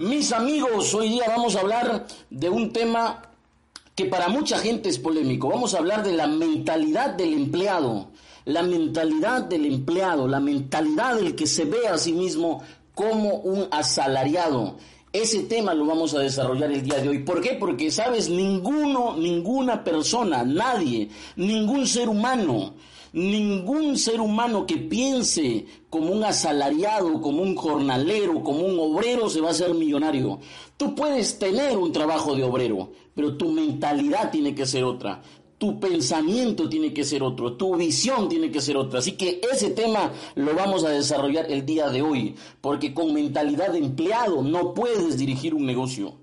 [0.00, 3.20] Mis amigos, hoy día vamos a hablar de un tema
[3.94, 5.50] que para mucha gente es polémico.
[5.50, 8.08] Vamos a hablar de la mentalidad del empleado,
[8.46, 12.62] la mentalidad del empleado, la mentalidad del que se ve a sí mismo
[12.94, 14.78] como un asalariado.
[15.12, 17.18] Ese tema lo vamos a desarrollar el día de hoy.
[17.18, 17.58] ¿Por qué?
[17.60, 22.72] Porque, sabes, ninguno, ninguna persona, nadie, ningún ser humano
[23.12, 29.40] Ningún ser humano que piense como un asalariado, como un jornalero, como un obrero se
[29.40, 30.38] va a hacer millonario.
[30.76, 35.22] Tú puedes tener un trabajo de obrero, pero tu mentalidad tiene que ser otra.
[35.58, 39.00] Tu pensamiento tiene que ser otro, tu visión tiene que ser otra.
[39.00, 43.72] Así que ese tema lo vamos a desarrollar el día de hoy, porque con mentalidad
[43.72, 46.14] de empleado no puedes dirigir un negocio.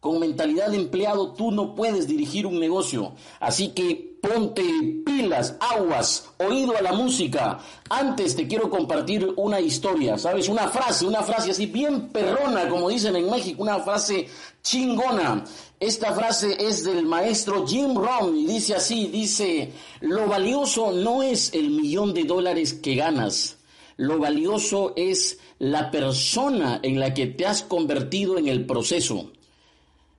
[0.00, 3.12] Con mentalidad de empleado tú no puedes dirigir un negocio.
[3.40, 4.62] Así que ponte
[5.04, 7.58] pilas, aguas, oído a la música.
[7.88, 10.48] Antes te quiero compartir una historia, ¿sabes?
[10.48, 14.28] Una frase, una frase así bien perrona, como dicen en México, una frase
[14.62, 15.44] chingona.
[15.80, 21.54] Esta frase es del maestro Jim Rohn y dice así, dice, lo valioso no es
[21.54, 23.58] el millón de dólares que ganas,
[23.96, 29.30] lo valioso es la persona en la que te has convertido en el proceso.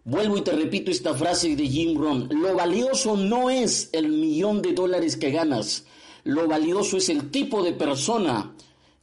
[0.05, 2.30] Vuelvo y te repito esta frase de Jim Rohn.
[2.31, 5.86] Lo valioso no es el millón de dólares que ganas.
[6.23, 8.53] Lo valioso es el tipo de persona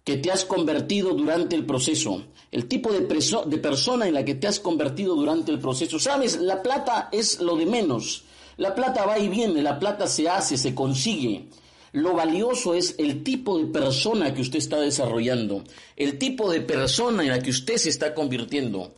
[0.04, 2.22] que te has convertido durante el proceso.
[2.50, 5.98] El tipo de, de persona en la que te has convertido durante el proceso.
[5.98, 8.22] Sabes, la plata es lo de menos.
[8.56, 11.48] La plata va y viene, la plata se hace, se consigue.
[11.92, 15.62] Lo valioso es el tipo de persona que usted está desarrollando,
[15.96, 18.92] el tipo de persona en la que usted se está convirtiendo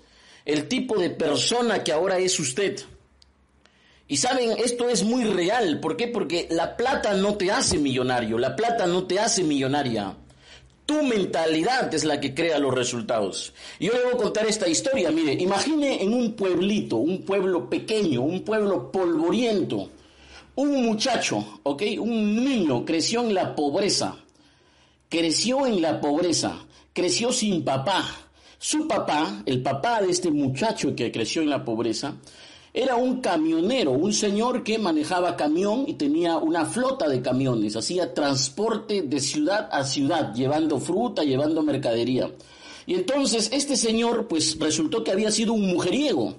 [0.49, 2.81] el tipo de persona que ahora es usted.
[4.09, 5.79] Y saben, esto es muy real.
[5.79, 6.09] ¿Por qué?
[6.09, 10.17] Porque la plata no te hace millonario, la plata no te hace millonaria.
[10.87, 13.53] Tu mentalidad es la que crea los resultados.
[13.79, 15.11] Yo le voy a contar esta historia.
[15.11, 19.91] Mire, imagine en un pueblito, un pueblo pequeño, un pueblo polvoriento,
[20.55, 21.83] un muchacho, ¿ok?
[21.99, 24.17] Un niño creció en la pobreza.
[25.11, 26.65] Creció en la pobreza.
[26.95, 28.28] Creció sin papá
[28.59, 32.17] su papá, el papá de este muchacho que creció en la pobreza,
[32.75, 38.13] era un camionero, un señor que manejaba camión y tenía una flota de camiones, hacía
[38.13, 42.31] transporte de ciudad a ciudad, llevando fruta, llevando mercadería.
[42.87, 46.35] Y entonces este señor pues resultó que había sido un mujeriego.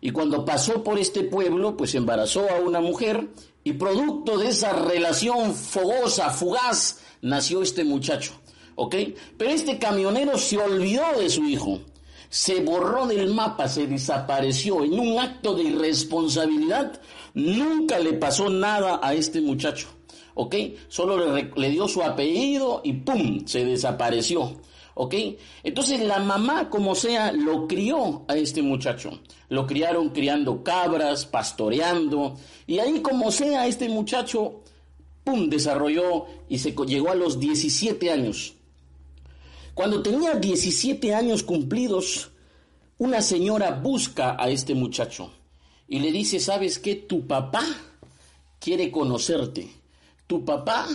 [0.00, 3.28] Y cuando pasó por este pueblo, pues embarazó a una mujer
[3.64, 8.32] y producto de esa relación fogosa, fugaz, nació este muchacho.
[8.78, 8.94] ¿Ok?
[9.36, 11.80] Pero este camionero se olvidó de su hijo,
[12.30, 17.00] se borró del mapa, se desapareció en un acto de irresponsabilidad,
[17.34, 19.88] nunca le pasó nada a este muchacho,
[20.34, 20.54] ¿ok?
[20.86, 23.44] Solo le, le dio su apellido y ¡pum!
[23.46, 24.56] se desapareció.
[24.94, 25.14] ¿ok?
[25.62, 29.20] Entonces la mamá, como sea, lo crió a este muchacho.
[29.48, 32.34] Lo criaron criando cabras, pastoreando,
[32.66, 34.64] y ahí como sea, este muchacho,
[35.22, 38.57] ¡pum!, desarrolló y se llegó a los 17 años.
[39.78, 42.32] Cuando tenía 17 años cumplidos,
[42.98, 45.32] una señora busca a este muchacho
[45.86, 46.96] y le dice, ¿sabes qué?
[46.96, 47.62] Tu papá
[48.58, 49.70] quiere conocerte.
[50.26, 50.88] Tu papá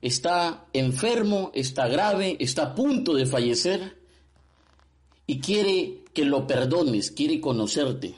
[0.00, 3.98] está enfermo, está grave, está a punto de fallecer
[5.26, 8.14] y quiere que lo perdones, quiere conocerte.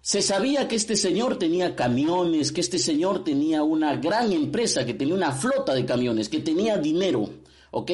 [0.00, 4.94] Se sabía que este señor tenía camiones, que este señor tenía una gran empresa, que
[4.94, 7.28] tenía una flota de camiones, que tenía dinero,
[7.72, 7.90] ¿ok?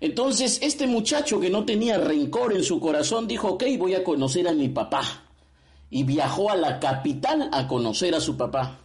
[0.00, 4.48] Entonces este muchacho que no tenía rencor en su corazón dijo, ok, voy a conocer
[4.48, 5.02] a mi papá.
[5.90, 8.80] Y viajó a la capital a conocer a su papá.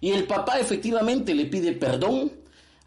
[0.00, 2.32] Y el papá efectivamente le pide perdón.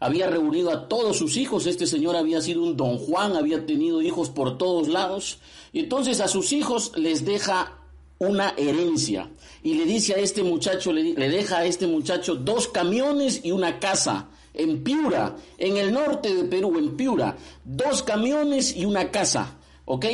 [0.00, 1.66] Había reunido a todos sus hijos.
[1.66, 5.38] Este señor había sido un don Juan, había tenido hijos por todos lados.
[5.72, 7.78] Y entonces a sus hijos les deja
[8.18, 9.28] una herencia.
[9.62, 13.50] Y le dice a este muchacho, le, le deja a este muchacho dos camiones y
[13.50, 19.10] una casa en Piura, en el norte de Perú, en Piura, dos camiones y una
[19.10, 20.04] casa, ¿ok?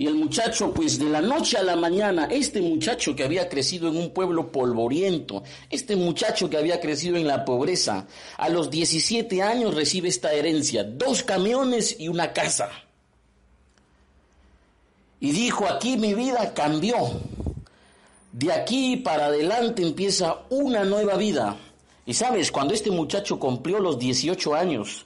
[0.00, 3.88] Y el muchacho, pues de la noche a la mañana, este muchacho que había crecido
[3.88, 9.42] en un pueblo polvoriento, este muchacho que había crecido en la pobreza, a los 17
[9.42, 12.70] años recibe esta herencia, dos camiones y una casa.
[15.18, 16.94] Y dijo, aquí mi vida cambió.
[18.30, 21.56] De aquí para adelante empieza una nueva vida.
[22.08, 25.04] Y sabes, cuando este muchacho cumplió los 18 años,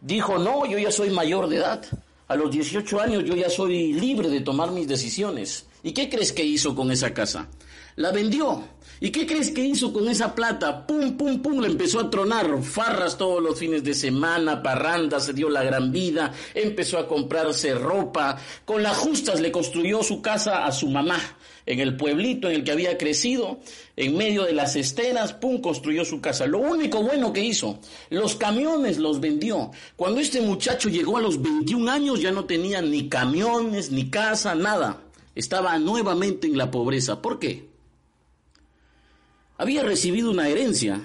[0.00, 1.84] dijo, no, yo ya soy mayor de edad.
[2.28, 5.66] A los 18 años yo ya soy libre de tomar mis decisiones.
[5.82, 7.48] ¿Y qué crees que hizo con esa casa?
[7.96, 8.62] La vendió.
[9.00, 10.86] ¿Y qué crees que hizo con esa plata?
[10.86, 15.32] Pum, pum, pum, le empezó a tronar farras todos los fines de semana, parranda, se
[15.32, 20.64] dio la gran vida, empezó a comprarse ropa, con las justas le construyó su casa
[20.64, 21.18] a su mamá
[21.66, 23.58] en el pueblito en el que había crecido,
[23.96, 26.46] en medio de las esteras, pum, construyó su casa.
[26.46, 29.70] Lo único bueno que hizo, los camiones los vendió.
[29.96, 34.54] Cuando este muchacho llegó a los 21 años ya no tenía ni camiones, ni casa,
[34.54, 35.02] nada.
[35.34, 37.22] Estaba nuevamente en la pobreza.
[37.22, 37.68] ¿Por qué?
[39.56, 41.00] Había recibido una herencia.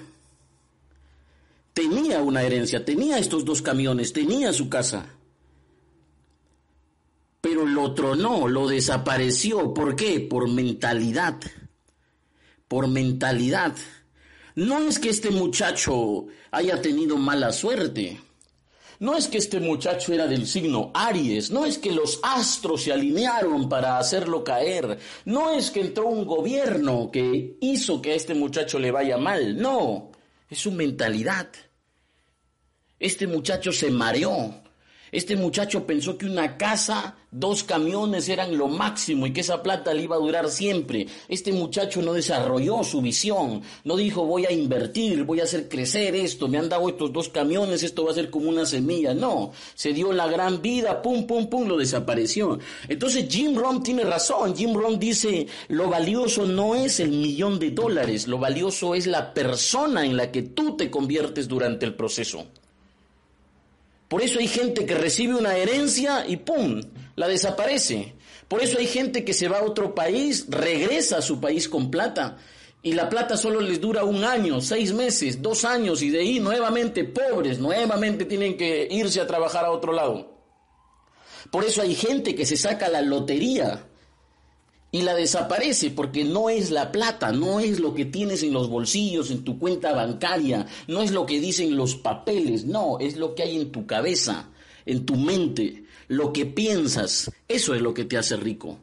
[1.72, 5.06] Tenía una herencia, tenía estos dos camiones, tenía su casa
[7.42, 9.74] pero lo tronó, lo desapareció.
[9.74, 10.20] ¿Por qué?
[10.20, 11.40] Por mentalidad.
[12.72, 13.74] Por mentalidad.
[14.54, 18.18] No es que este muchacho haya tenido mala suerte.
[18.98, 22.92] No es que este muchacho era del signo Aries, no es que los astros se
[22.94, 28.32] alinearon para hacerlo caer, no es que entró un gobierno que hizo que a este
[28.32, 30.10] muchacho le vaya mal, no,
[30.48, 31.48] es su mentalidad.
[32.98, 34.62] Este muchacho se mareó,
[35.12, 39.92] este muchacho pensó que una casa, dos camiones eran lo máximo y que esa plata
[39.92, 41.06] le iba a durar siempre.
[41.28, 46.16] Este muchacho no desarrolló su visión, no dijo voy a invertir, voy a hacer crecer
[46.16, 49.12] esto, me han dado estos dos camiones, esto va a ser como una semilla.
[49.12, 52.58] No, se dio la gran vida, pum, pum, pum, lo desapareció.
[52.88, 57.70] Entonces Jim Rohn tiene razón, Jim Rohn dice lo valioso no es el millón de
[57.70, 62.46] dólares, lo valioso es la persona en la que tú te conviertes durante el proceso.
[64.12, 66.82] Por eso hay gente que recibe una herencia y ¡pum!
[67.16, 68.12] la desaparece.
[68.46, 71.90] Por eso hay gente que se va a otro país, regresa a su país con
[71.90, 72.36] plata
[72.82, 76.40] y la plata solo les dura un año, seis meses, dos años y de ahí
[76.40, 80.44] nuevamente pobres, nuevamente tienen que irse a trabajar a otro lado.
[81.50, 83.88] Por eso hay gente que se saca la lotería
[84.94, 88.68] y la desaparece porque no es la plata, no es lo que tienes en los
[88.68, 93.34] bolsillos, en tu cuenta bancaria, no es lo que dicen los papeles, no, es lo
[93.34, 94.50] que hay en tu cabeza,
[94.84, 98.78] en tu mente, lo que piensas, eso es lo que te hace rico.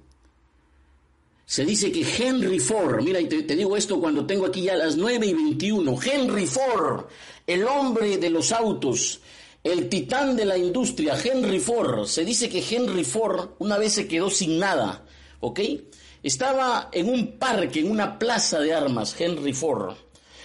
[1.45, 4.97] Se dice que Henry Ford, mira, y te, digo esto cuando tengo aquí ya las
[4.97, 7.05] 9 y 21, Henry Ford,
[7.45, 9.19] el hombre de los autos,
[9.63, 14.07] el titán de la industria, Henry Ford, se dice que Henry Ford una vez se
[14.07, 15.05] quedó sin nada,
[15.39, 15.59] ¿ok?
[16.21, 19.95] Estaba en un parque, en una plaza de armas, Henry Ford,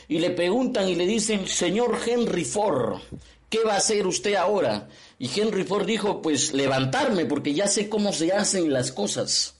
[0.07, 3.01] y le preguntan y le dicen, señor Henry Ford,
[3.51, 4.89] ¿qué va a hacer usted ahora?
[5.19, 9.57] Y Henry Ford dijo, pues levantarme, porque ya sé cómo se hacen las cosas.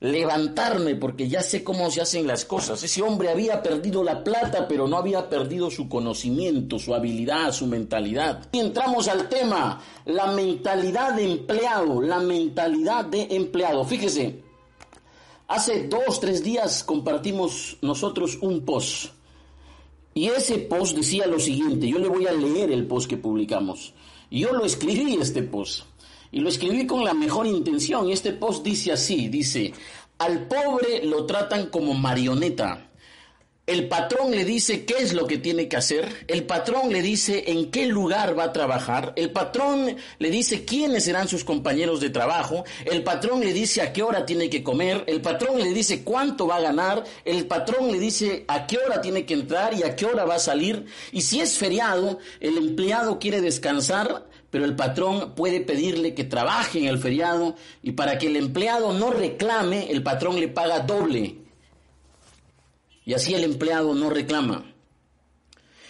[0.00, 2.82] Levantarme, porque ya sé cómo se hacen las cosas.
[2.82, 7.66] Ese hombre había perdido la plata, pero no había perdido su conocimiento, su habilidad, su
[7.66, 8.48] mentalidad.
[8.52, 13.84] Y entramos al tema, la mentalidad de empleado, la mentalidad de empleado.
[13.84, 14.47] Fíjese,
[15.48, 19.12] Hace dos, tres días compartimos nosotros un post.
[20.12, 23.94] Y ese post decía lo siguiente, yo le voy a leer el post que publicamos.
[24.30, 25.84] Yo lo escribí este post.
[26.30, 28.10] Y lo escribí con la mejor intención.
[28.10, 29.72] Este post dice así, dice,
[30.18, 32.87] al pobre lo tratan como marioneta
[33.68, 37.44] el patrón le dice qué es lo que tiene que hacer, el patrón le dice
[37.48, 42.08] en qué lugar va a trabajar, el patrón le dice quiénes serán sus compañeros de
[42.08, 46.02] trabajo, el patrón le dice a qué hora tiene que comer, el patrón le dice
[46.02, 49.82] cuánto va a ganar, el patrón le dice a qué hora tiene que entrar y
[49.82, 54.64] a qué hora va a salir, y si es feriado, el empleado quiere descansar, pero
[54.64, 59.10] el patrón puede pedirle que trabaje en el feriado y para que el empleado no
[59.10, 61.47] reclame, el patrón le paga doble
[63.08, 64.70] y así el empleado no reclama.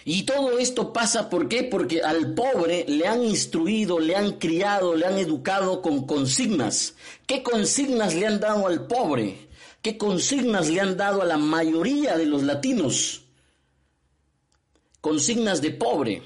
[0.05, 1.65] Y todo esto pasa ¿por qué?
[1.65, 6.95] Porque al pobre le han instruido, le han criado, le han educado con consignas.
[7.27, 9.49] ¿Qué consignas le han dado al pobre?
[9.83, 13.25] ¿Qué consignas le han dado a la mayoría de los latinos?
[15.01, 16.23] Consignas de pobre.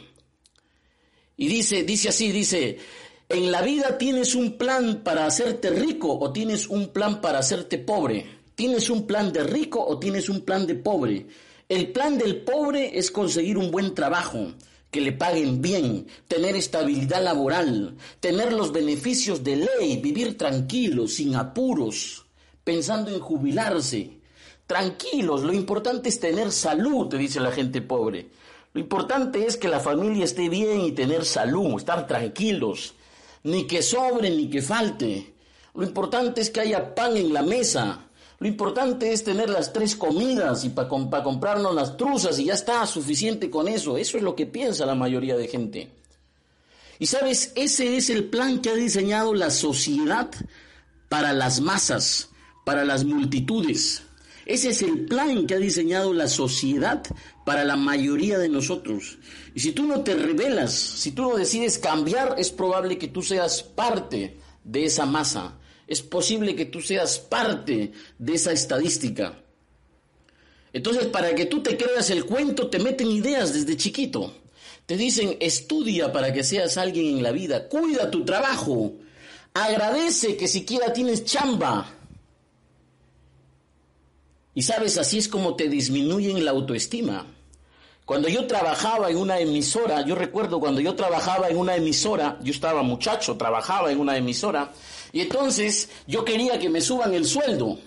[1.38, 2.78] Y dice, dice así, dice,
[3.30, 7.78] en la vida tienes un plan para hacerte rico o tienes un plan para hacerte
[7.78, 8.41] pobre.
[8.62, 11.26] ¿Tienes un plan de rico o tienes un plan de pobre?
[11.68, 14.52] El plan del pobre es conseguir un buen trabajo,
[14.88, 21.34] que le paguen bien, tener estabilidad laboral, tener los beneficios de ley, vivir tranquilos, sin
[21.34, 22.24] apuros,
[22.62, 24.20] pensando en jubilarse.
[24.64, 28.28] Tranquilos, lo importante es tener salud, te dice la gente pobre.
[28.74, 32.94] Lo importante es que la familia esté bien y tener salud, estar tranquilos,
[33.42, 35.34] ni que sobre ni que falte.
[35.74, 38.08] Lo importante es que haya pan en la mesa,
[38.42, 42.84] lo importante es tener las tres comidas y para comprarnos las truzas y ya está
[42.86, 43.96] suficiente con eso.
[43.96, 45.92] Eso es lo que piensa la mayoría de gente.
[46.98, 50.28] Y sabes, ese es el plan que ha diseñado la sociedad
[51.08, 52.30] para las masas,
[52.64, 54.02] para las multitudes.
[54.44, 57.04] Ese es el plan que ha diseñado la sociedad
[57.46, 59.20] para la mayoría de nosotros.
[59.54, 63.22] Y si tú no te rebelas, si tú no decides cambiar, es probable que tú
[63.22, 65.60] seas parte de esa masa.
[65.92, 69.38] Es posible que tú seas parte de esa estadística.
[70.72, 74.34] Entonces, para que tú te creas el cuento, te meten ideas desde chiquito.
[74.86, 78.94] Te dicen, estudia para que seas alguien en la vida, cuida tu trabajo,
[79.52, 81.94] agradece que siquiera tienes chamba.
[84.54, 87.26] Y sabes, así es como te disminuyen la autoestima.
[88.06, 92.50] Cuando yo trabajaba en una emisora, yo recuerdo cuando yo trabajaba en una emisora, yo
[92.50, 94.72] estaba muchacho, trabajaba en una emisora,
[95.12, 97.78] y entonces yo quería que me suban el sueldo.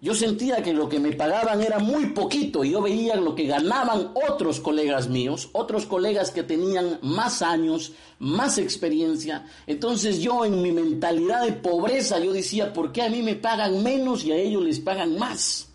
[0.00, 3.46] Yo sentía que lo que me pagaban era muy poquito y yo veía lo que
[3.46, 9.46] ganaban otros colegas míos, otros colegas que tenían más años, más experiencia.
[9.64, 13.84] Entonces yo en mi mentalidad de pobreza yo decía, ¿por qué a mí me pagan
[13.84, 15.68] menos y a ellos les pagan más?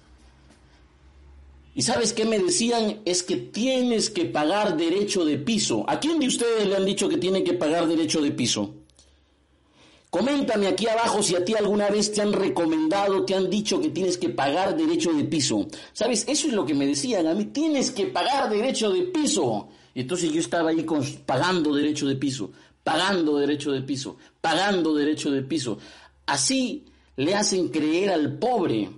[1.74, 3.02] Y sabes qué me decían?
[3.06, 5.86] Es que tienes que pagar derecho de piso.
[5.88, 8.74] ¿A quién de ustedes le han dicho que tiene que pagar derecho de piso?
[10.10, 13.90] Coméntame aquí abajo si a ti alguna vez te han recomendado, te han dicho que
[13.90, 15.68] tienes que pagar derecho de piso.
[15.92, 16.26] ¿Sabes?
[16.28, 19.68] Eso es lo que me decían a mí, tienes que pagar derecho de piso.
[19.94, 20.86] Y entonces yo estaba ahí
[21.26, 22.52] pagando derecho de piso,
[22.84, 25.78] pagando derecho de piso, pagando derecho de piso.
[26.26, 26.86] Así
[27.18, 28.90] le hacen creer al pobre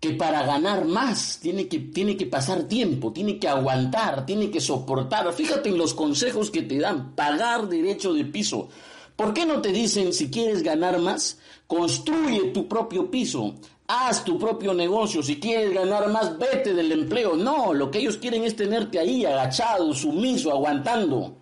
[0.00, 4.60] que para ganar más tiene que, tiene que pasar tiempo, tiene que aguantar, tiene que
[4.60, 5.32] soportar.
[5.32, 8.68] Fíjate en los consejos que te dan, pagar derecho de piso.
[9.16, 13.56] ¿Por qué no te dicen si quieres ganar más, construye tu propio piso,
[13.88, 17.34] haz tu propio negocio, si quieres ganar más, vete del empleo?
[17.34, 21.38] No, lo que ellos quieren es tenerte ahí agachado, sumiso, aguantando.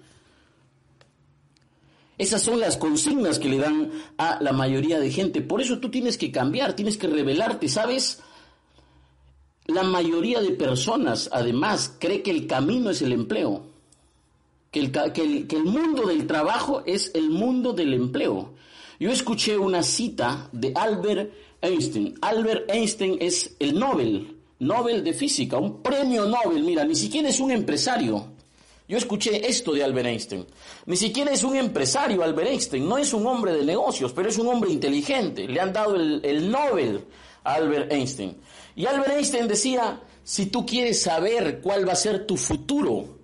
[2.17, 5.43] Esas son las consignas que le dan a la mayoría de gente.
[5.43, 8.23] Por eso tú tienes que cambiar, tienes que rebelarte, ¿sabes?
[9.77, 13.63] La mayoría de personas, además, cree que el camino es el empleo,
[14.71, 18.55] que el, mundo del trabajo es el mundo del empleo.
[18.99, 21.31] Yo escuché una cita de Albert
[21.61, 22.15] Einstein.
[22.23, 26.63] Albert Einstein es el Nobel, Nobel de Física, un premio Nobel.
[26.63, 28.29] Mira, ni siquiera es un empresario.
[28.89, 30.47] Yo escuché esto de Albert Einstein.
[30.87, 34.39] Ni siquiera es un empresario Albert Einstein, no es un hombre de negocios, pero es
[34.39, 35.47] un hombre inteligente.
[35.47, 37.05] Le han dado el, el Nobel
[37.45, 38.37] a Albert Einstein.
[38.77, 43.19] Y Albert Einstein decía, si tú quieres saber cuál va a ser tu futuro,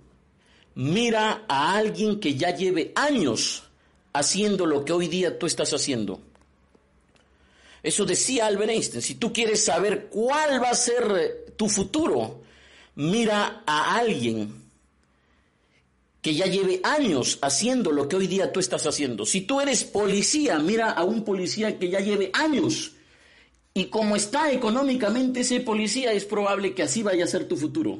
[0.73, 3.63] mira a alguien que ya lleve años
[4.13, 6.19] haciendo lo que hoy día tú estás haciendo.
[7.83, 12.41] Eso decía Albert Einstein, si tú quieres saber cuál va a ser tu futuro,
[12.95, 14.63] mira a alguien
[16.21, 19.25] que ya lleve años haciendo lo que hoy día tú estás haciendo.
[19.25, 22.92] Si tú eres policía, mira a un policía que ya lleve años
[23.73, 27.97] y como está económicamente ese policía, es probable que así vaya a ser tu futuro.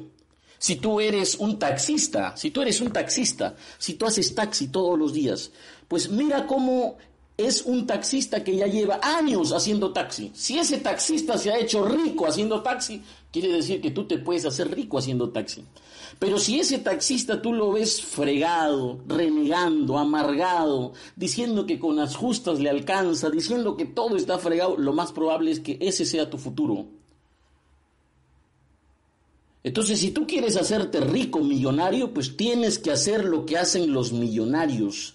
[0.58, 4.98] Si tú eres un taxista, si tú eres un taxista, si tú haces taxi todos
[4.98, 5.50] los días,
[5.88, 6.96] pues mira cómo
[7.36, 10.30] es un taxista que ya lleva años haciendo taxi.
[10.34, 13.02] Si ese taxista se ha hecho rico haciendo taxi,
[13.32, 15.64] quiere decir que tú te puedes hacer rico haciendo taxi.
[16.18, 22.60] Pero si ese taxista tú lo ves fregado, renegando, amargado, diciendo que con las justas
[22.60, 26.38] le alcanza, diciendo que todo está fregado, lo más probable es que ese sea tu
[26.38, 26.86] futuro.
[29.64, 34.12] Entonces, si tú quieres hacerte rico, millonario, pues tienes que hacer lo que hacen los
[34.12, 35.14] millonarios.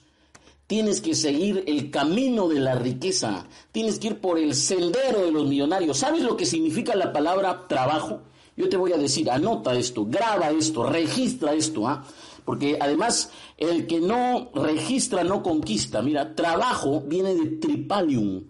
[0.65, 3.47] Tienes que seguir el camino de la riqueza.
[3.71, 5.99] Tienes que ir por el sendero de los millonarios.
[5.99, 8.21] ¿Sabes lo que significa la palabra trabajo?
[8.59, 12.03] Yo te voy a decir, anota esto, graba esto, registra esto, ¿ah?
[12.43, 16.01] Porque además, el que no registra no conquista.
[16.01, 18.43] Mira, trabajo viene de tripalium.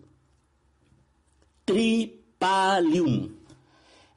[1.63, 3.35] Tripalium.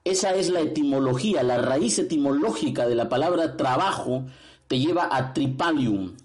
[0.03, 4.25] Esa es la etimología, la raíz etimológica de la palabra trabajo
[4.69, 6.17] te lleva a tripalium.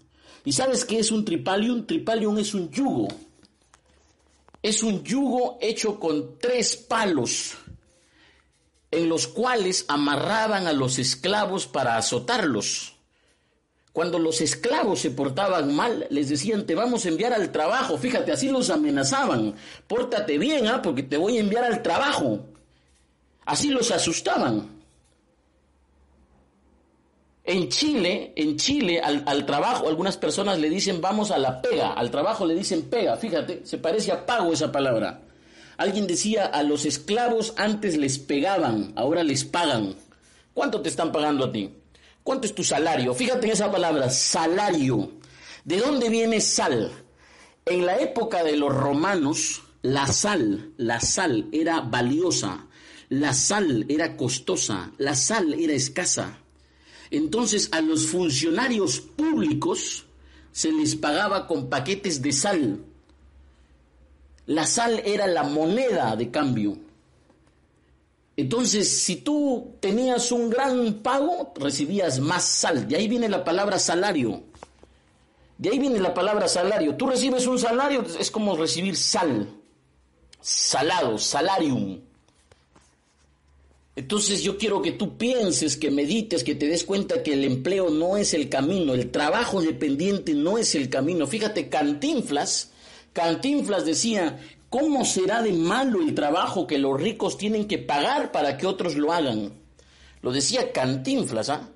[0.46, 1.86] ¿Y sabes qué es un tripalium?
[1.86, 3.10] Tripalium es un yugo.
[4.64, 7.58] Es un yugo hecho con tres palos
[8.92, 12.94] en los cuales amarraban a los esclavos para azotarlos.
[13.92, 17.98] Cuando los esclavos se portaban mal, les decían, te vamos a enviar al trabajo.
[17.98, 19.56] Fíjate, así los amenazaban.
[19.88, 20.82] Pórtate bien, ¿ah?
[20.84, 22.42] porque te voy a enviar al trabajo.
[23.46, 24.78] Así los asustaban.
[27.44, 31.94] En Chile, en Chile, al, al, trabajo, algunas personas le dicen vamos a la pega,
[31.94, 35.22] al trabajo le dicen pega, fíjate, se parece a pago esa palabra.
[35.78, 39.96] Alguien decía, a los esclavos antes les pegaban, ahora les pagan.
[40.54, 41.72] ¿Cuánto te están pagando a ti?
[42.24, 43.14] ¿Cuánto es tu salario?
[43.14, 45.12] Fíjate en esa palabra, salario.
[45.64, 46.92] ¿De dónde viene sal?
[47.66, 52.68] En la época de los romanos, la sal, la sal era valiosa,
[53.10, 56.40] la sal era costosa, la sal era escasa.
[57.12, 60.06] Entonces a los funcionarios públicos
[60.52, 62.84] se les pagaba con paquetes de sal.
[64.48, 66.78] La sal era la moneda de cambio.
[68.36, 72.88] Entonces, si tú tenías un gran pago, recibías más sal.
[72.88, 74.44] De ahí viene la palabra salario.
[75.58, 76.96] De ahí viene la palabra salario.
[76.96, 79.50] Tú recibes un salario, es como recibir sal.
[80.40, 82.00] Salado, salarium.
[83.98, 87.90] Entonces yo quiero que tú pienses, que medites, que te des cuenta que el empleo
[87.90, 91.26] no es el camino, el trabajo dependiente no es el camino.
[91.26, 92.72] Fíjate, Cantinflas,
[93.18, 94.38] Cantinflas decía,
[94.70, 98.96] ¿cómo será de malo el trabajo que los ricos tienen que pagar para que otros
[98.96, 99.54] lo hagan?
[100.22, 101.68] Lo decía Cantinflas, ¿ah?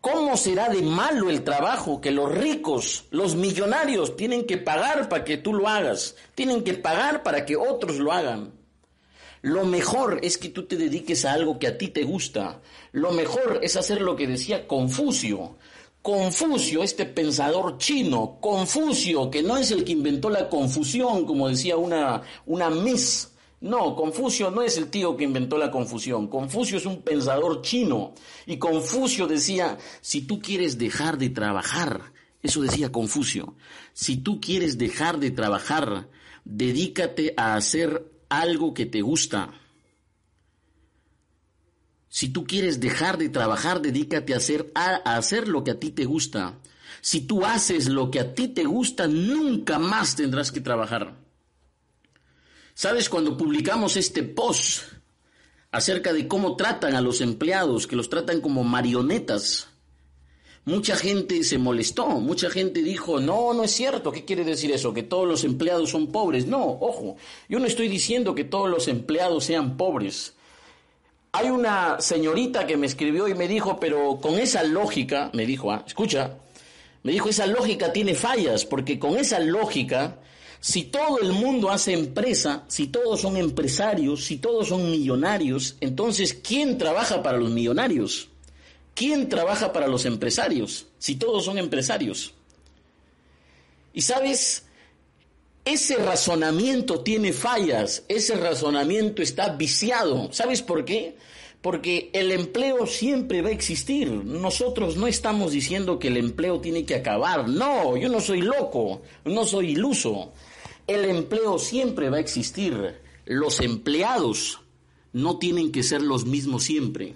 [0.00, 5.22] ¿Cómo será de malo el trabajo que los ricos, los millonarios, tienen que pagar para
[5.22, 6.16] que tú lo hagas?
[6.34, 8.54] Tienen que pagar para que otros lo hagan.
[9.42, 12.60] Lo mejor es que tú te dediques a algo que a ti te gusta.
[12.90, 15.58] Lo mejor es hacer lo que decía Confucio.
[16.02, 21.76] Confucio, este pensador chino, Confucio, que no es el que inventó la confusión, como decía
[21.76, 23.32] una, una Miss.
[23.60, 26.28] No, Confucio no es el tío que inventó la confusión.
[26.28, 28.14] Confucio es un pensador chino.
[28.46, 32.12] Y Confucio decía, si tú quieres dejar de trabajar,
[32.42, 33.56] eso decía Confucio,
[33.92, 36.08] si tú quieres dejar de trabajar,
[36.44, 39.50] dedícate a hacer algo que te gusta.
[42.18, 45.92] Si tú quieres dejar de trabajar, dedícate a hacer, a, hacer lo que a ti
[45.92, 46.58] te gusta.
[47.00, 51.14] Si tú haces lo que a ti te gusta, nunca más tendrás que trabajar.
[52.74, 53.08] ¿Sabes?
[53.08, 54.82] Cuando publicamos este post
[55.70, 59.68] acerca de cómo tratan a los empleados, que los tratan como marionetas,
[60.64, 64.92] Mucha gente se molestó, mucha gente dijo, no, no es cierto, ¿qué quiere decir eso?
[64.92, 66.46] Que todos los empleados son pobres.
[66.46, 67.16] No, ojo,
[67.48, 70.34] yo no estoy diciendo que todos los empleados sean pobres.
[71.32, 75.70] Hay una señorita que me escribió y me dijo, pero con esa lógica, me dijo,
[75.70, 76.38] ah, escucha,
[77.02, 80.18] me dijo, esa lógica tiene fallas, porque con esa lógica,
[80.60, 86.34] si todo el mundo hace empresa, si todos son empresarios, si todos son millonarios, entonces,
[86.34, 88.28] ¿quién trabaja para los millonarios?
[88.94, 92.34] ¿Quién trabaja para los empresarios si todos son empresarios?
[93.92, 94.64] Y sabes,
[95.68, 100.32] ese razonamiento tiene fallas, ese razonamiento está viciado.
[100.32, 101.16] ¿Sabes por qué?
[101.60, 104.10] Porque el empleo siempre va a existir.
[104.10, 107.48] Nosotros no estamos diciendo que el empleo tiene que acabar.
[107.48, 110.32] No, yo no soy loco, no soy iluso.
[110.86, 112.96] El empleo siempre va a existir.
[113.26, 114.60] Los empleados
[115.12, 117.14] no tienen que ser los mismos siempre.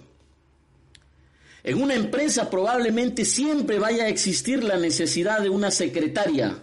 [1.65, 6.59] En una empresa probablemente siempre vaya a existir la necesidad de una secretaria,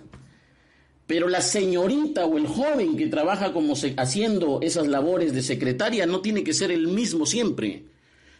[1.10, 6.22] pero la señorita o el joven que trabaja como haciendo esas labores de secretaria no
[6.22, 7.86] tiene que ser el mismo siempre.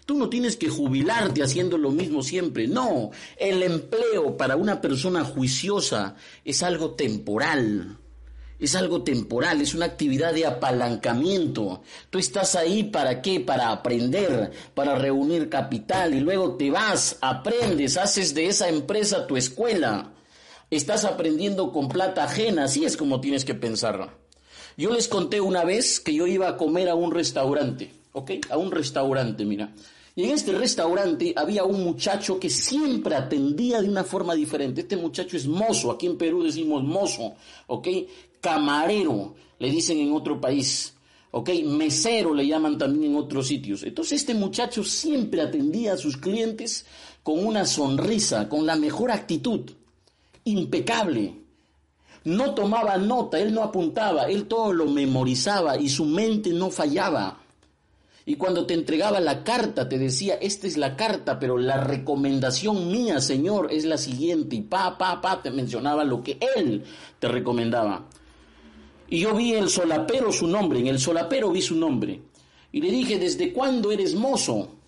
[0.06, 2.68] Tú no tienes que jubilarte haciendo lo mismo siempre.
[2.68, 7.98] No, el empleo para una persona juiciosa es algo temporal
[8.60, 11.82] es algo temporal, es una actividad de apalancamiento.
[12.10, 13.40] Tú estás ahí para qué?
[13.40, 19.38] Para aprender, para reunir capital y luego te vas, aprendes, haces de esa empresa tu
[19.38, 20.12] escuela.
[20.72, 24.16] Estás aprendiendo con plata ajena, así es como tienes que pensar.
[24.78, 28.32] Yo les conté una vez que yo iba a comer a un restaurante, ¿ok?
[28.52, 29.74] A un restaurante, mira.
[30.16, 34.82] Y en este restaurante había un muchacho que siempre atendía de una forma diferente.
[34.82, 37.34] Este muchacho es mozo, aquí en Perú decimos mozo,
[37.66, 37.88] ¿ok?
[38.40, 40.94] Camarero, le dicen en otro país,
[41.32, 41.50] ¿ok?
[41.66, 43.82] Mesero le llaman también en otros sitios.
[43.82, 46.86] Entonces este muchacho siempre atendía a sus clientes
[47.24, 49.72] con una sonrisa, con la mejor actitud,
[50.50, 51.36] impecable.
[52.26, 57.40] No tomaba nota, él no apuntaba, él todo lo memorizaba y su mente no fallaba.
[58.26, 62.92] Y cuando te entregaba la carta, te decía, esta es la carta, pero la recomendación
[62.92, 64.58] mía, Señor, es la siguiente.
[64.58, 66.84] Y pa, pa, pa, te mencionaba lo que Él
[67.18, 68.06] te recomendaba.
[69.10, 72.22] Y yo vi el solapero su nombre, en el solapero vi su nombre.
[72.72, 74.79] Y le dije, ¿desde cuándo eres mozo?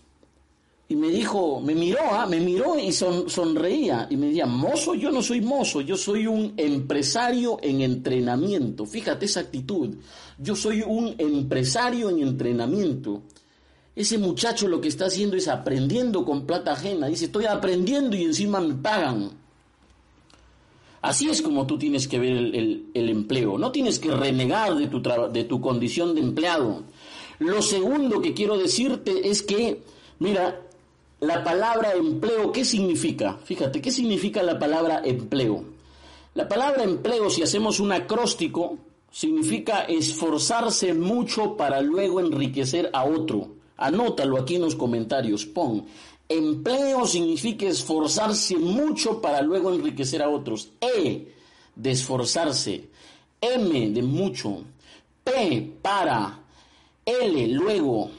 [0.91, 2.25] Y me dijo, me miró, ¿ah?
[2.25, 4.07] me miró y sonreía.
[4.09, 8.85] Y me decía, mozo, yo no soy mozo, yo soy un empresario en entrenamiento.
[8.85, 9.95] Fíjate esa actitud.
[10.37, 13.21] Yo soy un empresario en entrenamiento.
[13.95, 17.07] Ese muchacho lo que está haciendo es aprendiendo con plata ajena.
[17.07, 19.31] Dice, estoy aprendiendo y encima me pagan.
[21.01, 23.57] Así es como tú tienes que ver el, el empleo.
[23.57, 26.83] No tienes que renegar de tu, de tu condición de empleado.
[27.39, 29.83] Lo segundo que quiero decirte es que,
[30.19, 30.67] mira,
[31.21, 33.37] la palabra empleo, ¿qué significa?
[33.43, 35.63] Fíjate, ¿qué significa la palabra empleo?
[36.33, 38.77] La palabra empleo, si hacemos un acróstico,
[39.11, 43.49] significa esforzarse mucho para luego enriquecer a otro.
[43.77, 45.85] Anótalo aquí en los comentarios, pon.
[46.27, 50.69] Empleo significa esforzarse mucho para luego enriquecer a otros.
[50.81, 51.27] E,
[51.75, 52.89] de esforzarse.
[53.39, 54.63] M, de mucho.
[55.23, 56.39] P, para.
[57.05, 58.09] L, luego.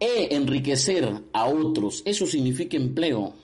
[0.00, 2.02] E, enriquecer a otros.
[2.06, 3.34] Eso significa empleo.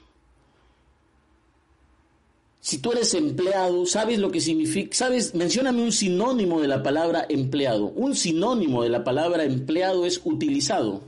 [2.60, 4.96] Si tú eres empleado, ¿sabes lo que significa?
[4.96, 5.36] ¿Sabes?
[5.36, 7.84] Mencióname un sinónimo de la palabra empleado.
[7.94, 11.02] Un sinónimo de la palabra empleado es utilizado.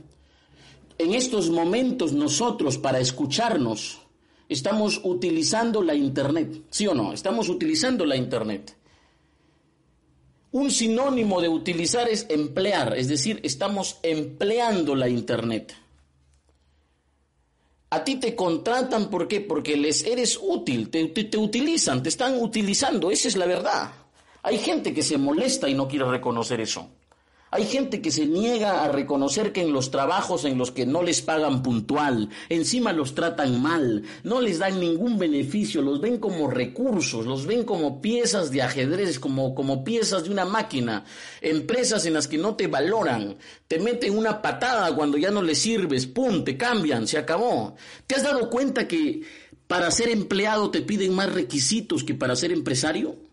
[0.97, 3.99] En estos momentos nosotros para escucharnos
[4.47, 7.11] estamos utilizando la internet, ¿sí o no?
[7.11, 8.75] Estamos utilizando la internet.
[10.51, 15.75] Un sinónimo de utilizar es emplear, es decir, estamos empleando la internet.
[17.91, 19.41] A ti te contratan, ¿por qué?
[19.41, 23.91] Porque les eres útil, te, te, utilizan, te están utilizando, esa es la verdad.
[24.43, 26.89] Hay gente que se molesta y no quiere reconocer eso.
[27.51, 31.01] Hay gente que se niega a reconocer que en los trabajos en los que no
[31.01, 36.47] les pagan puntual, encima los tratan mal, no les dan ningún beneficio, los ven como
[36.47, 41.05] recursos, los ven como piezas de ajedrez, como, como piezas de una máquina,
[41.41, 45.57] empresas en las que no te valoran, te meten una patada cuando ya no les
[45.57, 47.75] sirves, pum, te cambian, se acabó.
[48.05, 49.21] ¿Te has dado cuenta que
[49.65, 53.28] para ser empleado te piden más requisitos que para ser empresario?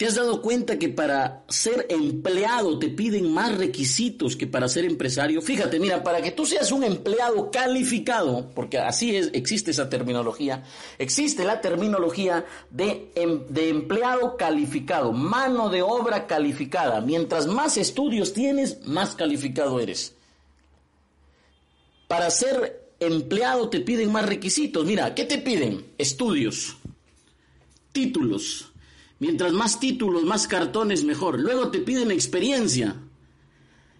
[0.00, 4.86] ¿Te has dado cuenta que para ser empleado te piden más requisitos que para ser
[4.86, 5.42] empresario?
[5.42, 10.64] Fíjate, mira, para que tú seas un empleado calificado, porque así es, existe esa terminología,
[10.98, 17.02] existe la terminología de, em, de empleado calificado, mano de obra calificada.
[17.02, 20.14] Mientras más estudios tienes, más calificado eres.
[22.08, 24.86] Para ser empleado te piden más requisitos.
[24.86, 25.92] Mira, ¿qué te piden?
[25.98, 26.78] Estudios,
[27.92, 28.69] títulos
[29.20, 31.38] Mientras más títulos, más cartones, mejor.
[31.38, 32.96] Luego te piden experiencia.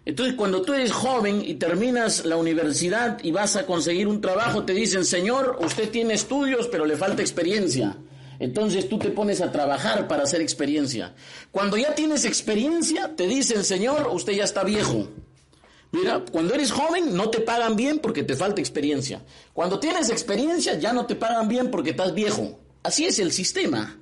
[0.03, 4.65] Entonces, cuando tú eres joven y terminas la universidad y vas a conseguir un trabajo,
[4.65, 7.95] te dicen, señor, usted tiene estudios, pero le falta experiencia.
[8.39, 11.13] Entonces tú te pones a trabajar para hacer experiencia.
[11.51, 15.07] Cuando ya tienes experiencia, te dicen, señor, usted ya está viejo.
[15.91, 19.23] Mira, cuando eres joven no te pagan bien porque te falta experiencia.
[19.53, 22.59] Cuando tienes experiencia ya no te pagan bien porque estás viejo.
[22.81, 24.00] Así es el sistema.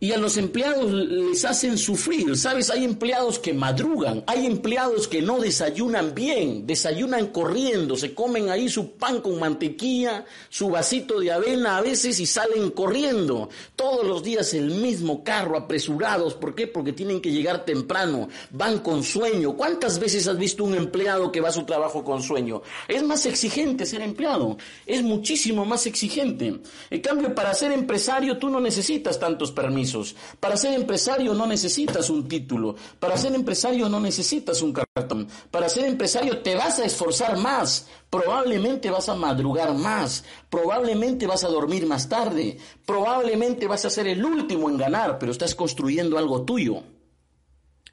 [0.00, 2.34] Y a los empleados les hacen sufrir.
[2.36, 8.48] Sabes, hay empleados que madrugan, hay empleados que no desayunan bien, desayunan corriendo, se comen
[8.48, 13.50] ahí su pan con mantequilla, su vasito de avena a veces y salen corriendo.
[13.76, 16.32] Todos los días el mismo carro, apresurados.
[16.32, 16.66] ¿Por qué?
[16.66, 19.54] Porque tienen que llegar temprano, van con sueño.
[19.54, 22.62] ¿Cuántas veces has visto un empleado que va a su trabajo con sueño?
[22.88, 26.58] Es más exigente ser empleado, es muchísimo más exigente.
[26.88, 29.89] En cambio, para ser empresario tú no necesitas tantos permisos.
[30.38, 32.76] Para ser empresario no necesitas un título.
[32.98, 35.28] Para ser empresario no necesitas un cartón.
[35.50, 37.86] Para ser empresario te vas a esforzar más.
[38.08, 40.24] Probablemente vas a madrugar más.
[40.48, 42.58] Probablemente vas a dormir más tarde.
[42.86, 46.82] Probablemente vas a ser el último en ganar, pero estás construyendo algo tuyo.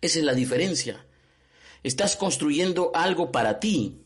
[0.01, 1.05] Esa es la diferencia.
[1.83, 4.03] Estás construyendo algo para ti.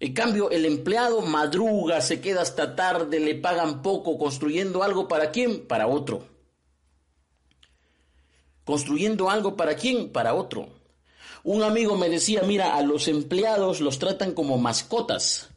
[0.00, 5.30] En cambio, el empleado madruga, se queda hasta tarde, le pagan poco, construyendo algo para
[5.30, 5.64] quién?
[5.68, 6.31] Para otro
[8.72, 10.70] construyendo algo para quién, para otro.
[11.44, 15.50] Un amigo me decía, mira, a los empleados los tratan como mascotas.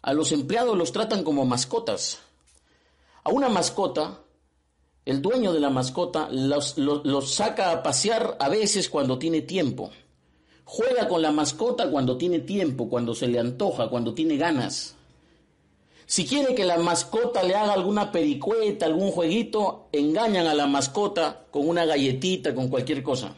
[0.00, 2.20] A los empleados los tratan como mascotas.
[3.22, 4.20] A una mascota,
[5.04, 9.90] el dueño de la mascota los, los, saca a pasear a veces cuando tiene tiempo.
[10.64, 14.96] Juega con la mascota cuando tiene tiempo, cuando se le antoja, cuando tiene ganas.
[16.06, 21.46] Si quiere que la mascota le haga alguna pericueta, algún jueguito, engañan a la mascota
[21.50, 23.34] con una galletita, con cualquier cosa.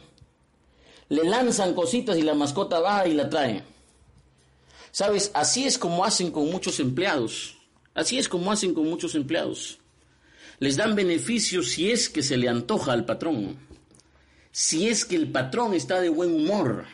[1.09, 3.63] Le lanzan cositas y la mascota va y la trae.
[4.91, 7.55] Sabes, así es como hacen con muchos empleados.
[7.93, 9.79] Así es como hacen con muchos empleados.
[10.59, 13.57] Les dan beneficios si es que se le antoja al patrón.
[14.51, 16.85] Si es que el patrón está de buen humor.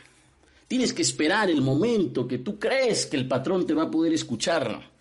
[0.68, 4.14] Tienes que esperar el momento que tú crees que el patrón te va a poder
[4.14, 4.93] escuchar.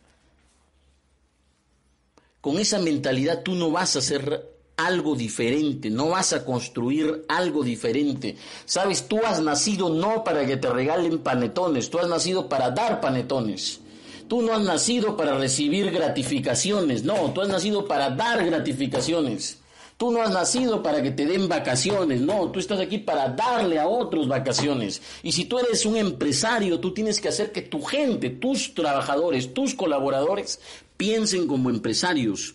[2.42, 7.62] Con esa mentalidad tú no vas a hacer algo diferente, no vas a construir algo
[7.62, 8.34] diferente.
[8.64, 13.00] Sabes, tú has nacido no para que te regalen panetones, tú has nacido para dar
[13.00, 13.78] panetones.
[14.26, 19.58] Tú no has nacido para recibir gratificaciones, no, tú has nacido para dar gratificaciones.
[19.96, 23.78] Tú no has nacido para que te den vacaciones, no, tú estás aquí para darle
[23.78, 25.00] a otros vacaciones.
[25.22, 29.54] Y si tú eres un empresario, tú tienes que hacer que tu gente, tus trabajadores,
[29.54, 30.58] tus colaboradores
[31.02, 32.54] piensen como empresarios.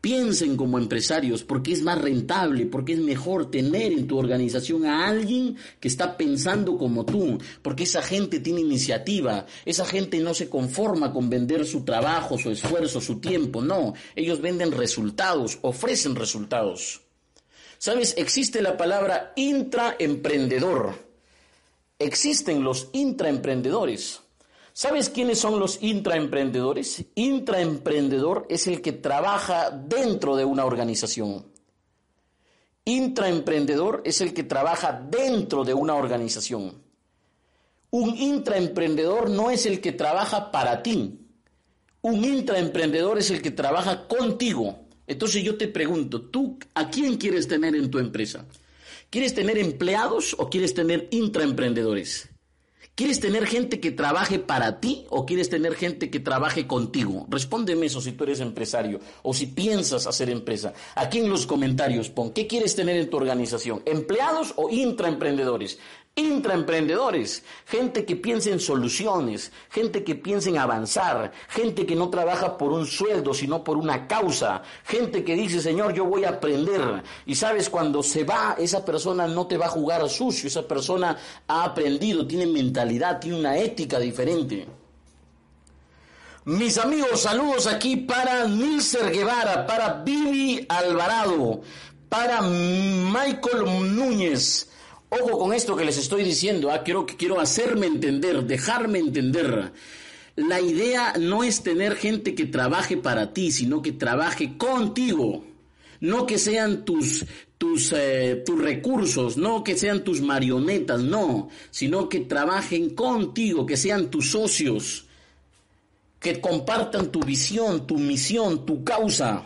[0.00, 5.06] Piensen como empresarios porque es más rentable, porque es mejor tener en tu organización a
[5.06, 10.48] alguien que está pensando como tú, porque esa gente tiene iniciativa, esa gente no se
[10.48, 17.02] conforma con vender su trabajo, su esfuerzo, su tiempo, no, ellos venden resultados, ofrecen resultados.
[17.78, 18.14] ¿Sabes?
[18.16, 20.96] Existe la palabra intraemprendedor.
[21.96, 24.22] Existen los intraemprendedores.
[24.78, 27.04] ¿Sabes quiénes son los intraemprendedores?
[27.16, 31.46] Intraemprendedor es el que trabaja dentro de una organización.
[32.84, 36.80] Intraemprendedor es el que trabaja dentro de una organización.
[37.90, 41.26] Un intraemprendedor no es el que trabaja para ti.
[42.02, 44.86] Un intraemprendedor es el que trabaja contigo.
[45.08, 48.46] Entonces yo te pregunto, ¿tú a quién quieres tener en tu empresa?
[49.10, 52.28] ¿Quieres tener empleados o quieres tener intraemprendedores?
[52.98, 57.26] ¿Quieres tener gente que trabaje para ti o quieres tener gente que trabaje contigo?
[57.28, 60.72] Respóndeme eso si tú eres empresario o si piensas hacer empresa.
[60.96, 63.82] Aquí en los comentarios pon, ¿qué quieres tener en tu organización?
[63.86, 65.78] ¿Empleados o intraemprendedores?
[66.14, 72.58] Intraemprendedores, gente que piensa en soluciones, gente que piensa en avanzar, gente que no trabaja
[72.58, 77.02] por un sueldo, sino por una causa, gente que dice, Señor, yo voy a aprender.
[77.26, 81.16] Y sabes, cuando se va, esa persona no te va a jugar sucio, esa persona
[81.46, 84.66] ha aprendido, tiene mentalidad, tiene una ética diferente.
[86.44, 91.60] Mis amigos, saludos aquí para Nilser Guevara, para Vivi Alvarado,
[92.08, 94.70] para Michael Núñez,
[95.10, 99.72] Ojo con esto que les estoy diciendo, ah, quiero, quiero hacerme entender, dejarme entender.
[100.36, 105.44] La idea no es tener gente que trabaje para ti, sino que trabaje contigo.
[106.00, 107.24] No que sean tus,
[107.56, 113.76] tus, eh, tus recursos, no que sean tus marionetas, no, sino que trabajen contigo, que
[113.76, 115.06] sean tus socios,
[116.20, 119.44] que compartan tu visión, tu misión, tu causa.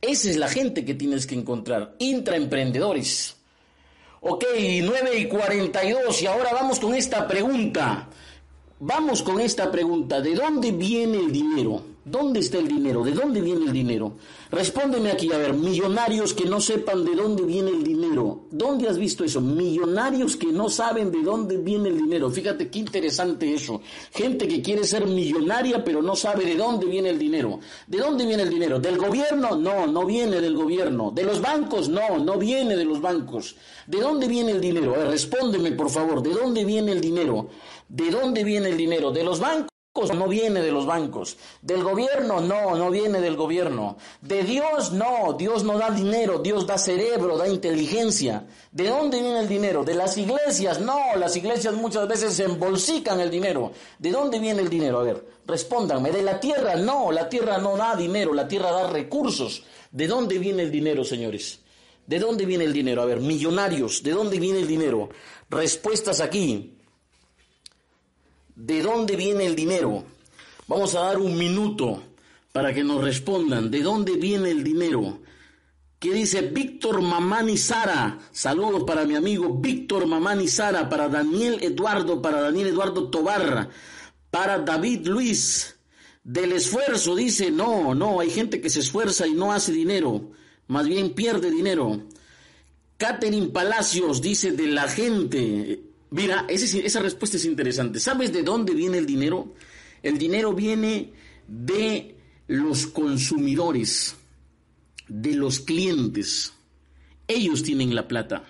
[0.00, 3.39] Esa es la gente que tienes que encontrar, intraemprendedores.
[4.22, 4.44] Ok,
[4.82, 8.06] 9 y 42 y ahora vamos con esta pregunta.
[8.78, 10.20] Vamos con esta pregunta.
[10.20, 11.89] ¿De dónde viene el dinero?
[12.04, 13.04] ¿Dónde está el dinero?
[13.04, 14.14] ¿De dónde viene el dinero?
[14.50, 18.46] Respóndeme aquí, a ver, millonarios que no sepan de dónde viene el dinero.
[18.50, 19.42] ¿Dónde has visto eso?
[19.42, 22.30] Millonarios que no saben de dónde viene el dinero.
[22.30, 23.82] Fíjate qué interesante eso.
[24.12, 27.60] Gente que quiere ser millonaria pero no sabe de dónde viene el dinero.
[27.86, 28.78] ¿De dónde viene el dinero?
[28.78, 29.56] ¿Del gobierno?
[29.56, 31.10] No, no viene del gobierno.
[31.10, 31.90] ¿De los bancos?
[31.90, 33.56] No, no viene de los bancos.
[33.86, 34.94] ¿De dónde viene el dinero?
[34.94, 37.48] respóndeme, por favor, ¿de dónde viene el dinero?
[37.88, 39.10] ¿De dónde viene el dinero?
[39.10, 39.70] ¿De los bancos?
[39.92, 41.36] No viene de los bancos.
[41.60, 43.96] Del gobierno, no, no viene del gobierno.
[44.20, 48.46] De Dios, no, Dios no da dinero, Dios da cerebro, da inteligencia.
[48.70, 49.84] ¿De dónde viene el dinero?
[49.84, 53.72] De las iglesias, no, las iglesias muchas veces se embolsican el dinero.
[53.98, 55.00] ¿De dónde viene el dinero?
[55.00, 56.12] A ver, respóndanme.
[56.12, 56.76] ¿De la tierra?
[56.76, 59.64] No, la tierra no da dinero, la tierra da recursos.
[59.90, 61.60] ¿De dónde viene el dinero, señores?
[62.06, 63.02] ¿De dónde viene el dinero?
[63.02, 65.10] A ver, millonarios, ¿de dónde viene el dinero?
[65.50, 66.79] Respuestas aquí.
[68.54, 70.04] ¿De dónde viene el dinero?
[70.66, 72.02] Vamos a dar un minuto
[72.52, 73.70] para que nos respondan.
[73.70, 75.20] ¿De dónde viene el dinero?
[75.98, 78.18] ¿Qué dice Víctor Mamani Sara?
[78.32, 83.68] Saludos para mi amigo Víctor Mamani Sara, para Daniel Eduardo, para Daniel Eduardo Tobar,
[84.30, 85.76] para David Luis.
[86.24, 90.30] Del esfuerzo, dice, no, no, hay gente que se esfuerza y no hace dinero,
[90.68, 92.00] más bien pierde dinero.
[92.96, 98.00] Catherine Palacios dice de la gente, Mira, esa respuesta es interesante.
[98.00, 99.54] ¿Sabes de dónde viene el dinero?
[100.02, 101.12] El dinero viene
[101.46, 102.16] de
[102.48, 104.16] los consumidores,
[105.08, 106.52] de los clientes.
[107.28, 108.44] Ellos tienen la plata.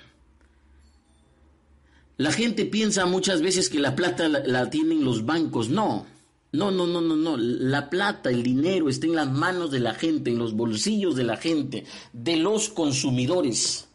[2.16, 5.68] La gente piensa muchas veces que la plata la, la, tienen los bancos.
[5.68, 6.06] No,
[6.52, 7.36] no, no, no, no, no.
[7.36, 11.24] La plata, el dinero está en las manos de la gente, en los bolsillos de
[11.24, 13.89] la gente, de los consumidores.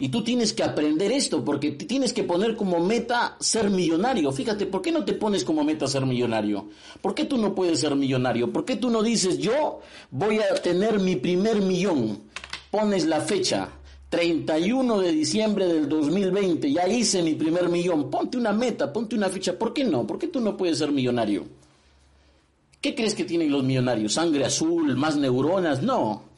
[0.00, 4.32] Y tú tienes que aprender esto porque tienes que poner como meta ser millonario.
[4.32, 6.70] Fíjate, ¿por qué no te pones como meta ser millonario?
[7.02, 8.50] ¿Por qué tú no puedes ser millonario?
[8.50, 12.22] ¿Por qué tú no dices yo voy a tener mi primer millón?
[12.70, 13.68] Pones la fecha,
[14.08, 18.10] 31 de diciembre del 2020, ya hice mi primer millón.
[18.10, 19.58] Ponte una meta, ponte una fecha.
[19.58, 20.06] ¿Por qué no?
[20.06, 21.44] ¿Por qué tú no puedes ser millonario?
[22.80, 24.14] ¿Qué crees que tienen los millonarios?
[24.14, 24.96] ¿Sangre azul?
[24.96, 25.82] ¿Más neuronas?
[25.82, 26.29] No.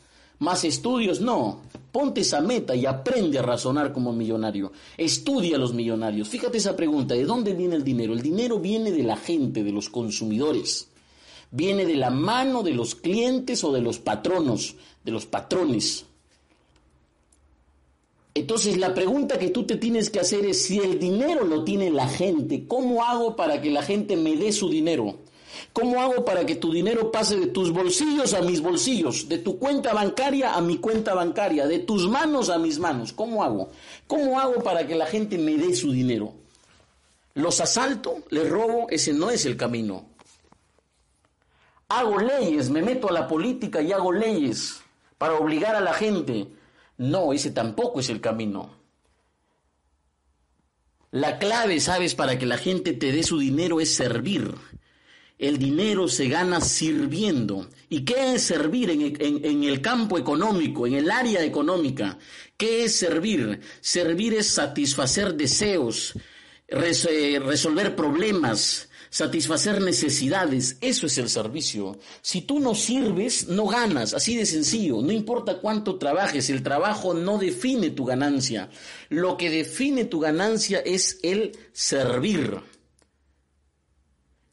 [0.42, 1.20] ¿Más estudios?
[1.20, 1.60] No.
[1.92, 4.72] Ponte esa meta y aprende a razonar como millonario.
[4.98, 6.28] Estudia a los millonarios.
[6.28, 8.12] Fíjate esa pregunta, ¿de dónde viene el dinero?
[8.12, 10.88] El dinero viene de la gente, de los consumidores.
[11.52, 14.74] viene de la mano de los clientes o de los patronos,
[15.04, 16.06] de los patrones.
[18.34, 21.90] Entonces la pregunta que tú te tienes que hacer es si el dinero lo tiene
[21.90, 25.18] la gente, ¿cómo hago para que la gente me dé su dinero?
[25.72, 29.58] ¿Cómo hago para que tu dinero pase de tus bolsillos a mis bolsillos, de tu
[29.58, 33.12] cuenta bancaria a mi cuenta bancaria, de tus manos a mis manos?
[33.12, 33.70] ¿Cómo hago?
[34.06, 36.32] ¿Cómo hago para que la gente me dé su dinero?
[37.34, 38.18] ¿Los asalto?
[38.30, 38.86] ¿Les robo?
[38.90, 40.06] Ese no es el camino.
[41.88, 44.80] Hago leyes, me meto a la política y hago leyes
[45.18, 46.48] para obligar a la gente
[47.02, 48.70] no, ese tampoco es el camino.
[51.10, 54.54] La clave, sabes, para que la gente te dé su dinero es servir.
[55.42, 57.68] El dinero se gana sirviendo.
[57.88, 62.16] ¿Y qué es servir en, el campo económico, en el área económica?
[62.56, 63.58] ¿Qué es servir?
[63.80, 66.14] Servir es satisfacer deseos,
[66.68, 71.98] eh, resolver problemas, satisfacer necesidades, eso es el servicio.
[72.20, 77.14] Si tú no sirves, no ganas, así de sencillo, no importa cuánto trabajes, el trabajo
[77.14, 78.70] no define tu ganancia,
[79.08, 82.60] lo que define tu ganancia es el servir.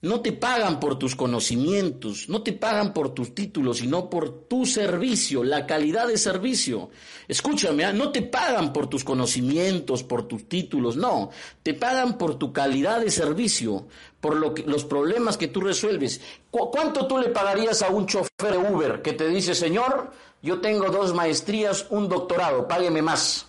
[0.02, 4.66] No te pagan por tus conocimientos, no te pagan por tus títulos, sino por tu
[4.66, 6.90] servicio, la calidad de servicio.
[7.28, 7.92] Escúchame, ¿ah?
[7.92, 11.32] no te pagan por tus conocimientos, por tus títulos, no,
[11.64, 13.88] te pagan por tu calidad de servicio,
[14.22, 16.22] por los problemas que tú resuelves.
[16.50, 21.14] ¿Cuánto tú le pagarías a un chofer Uber que te dice, señor, yo tengo dos
[21.14, 23.48] maestrías, un doctorado, págueme más?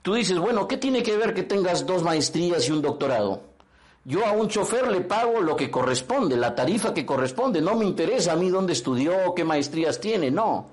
[0.00, 3.53] Tú dices, bueno, ¿qué tiene que ver que tengas dos maestrías y un doctorado?
[4.06, 7.62] Yo a un chofer le pago lo que corresponde, la tarifa que corresponde.
[7.62, 10.70] No me interesa a mí dónde estudió, qué maestrías tiene, no.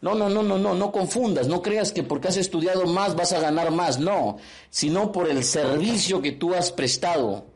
[0.00, 3.32] No, no, no, no, no, no confundas, no creas que porque has estudiado más vas
[3.32, 4.36] a ganar más, no,
[4.68, 7.46] sino por el servicio que tú has prestado.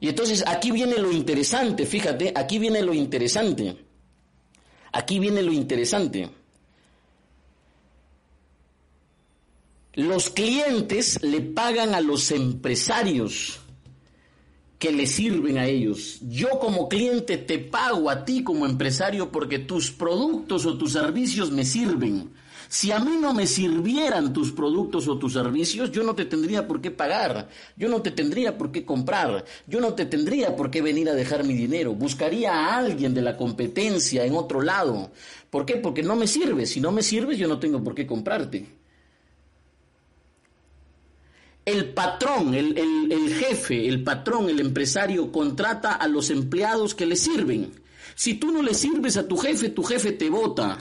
[0.00, 3.76] Y entonces aquí viene lo interesante, fíjate, aquí viene lo interesante.
[4.90, 6.30] Aquí viene lo interesante.
[9.92, 13.60] Los clientes le pagan a los empresarios
[14.78, 16.18] que le sirven a ellos.
[16.22, 21.50] Yo como cliente te pago a ti como empresario porque tus productos o tus servicios
[21.50, 22.30] me sirven.
[22.68, 26.68] Si a mí no me sirvieran tus productos o tus servicios, yo no te tendría
[26.68, 30.70] por qué pagar, yo no te tendría por qué comprar, yo no te tendría por
[30.70, 31.94] qué venir a dejar mi dinero.
[31.94, 35.10] Buscaría a alguien de la competencia en otro lado.
[35.48, 35.76] ¿Por qué?
[35.76, 36.70] Porque no me sirves.
[36.70, 38.66] Si no me sirves, yo no tengo por qué comprarte
[41.68, 47.72] el patrón, el, jefe, el patrón, el empresario contrata a los empleados que le sirven.
[48.14, 50.78] Si tú no le sirves a tu jefe, tu jefe te vota.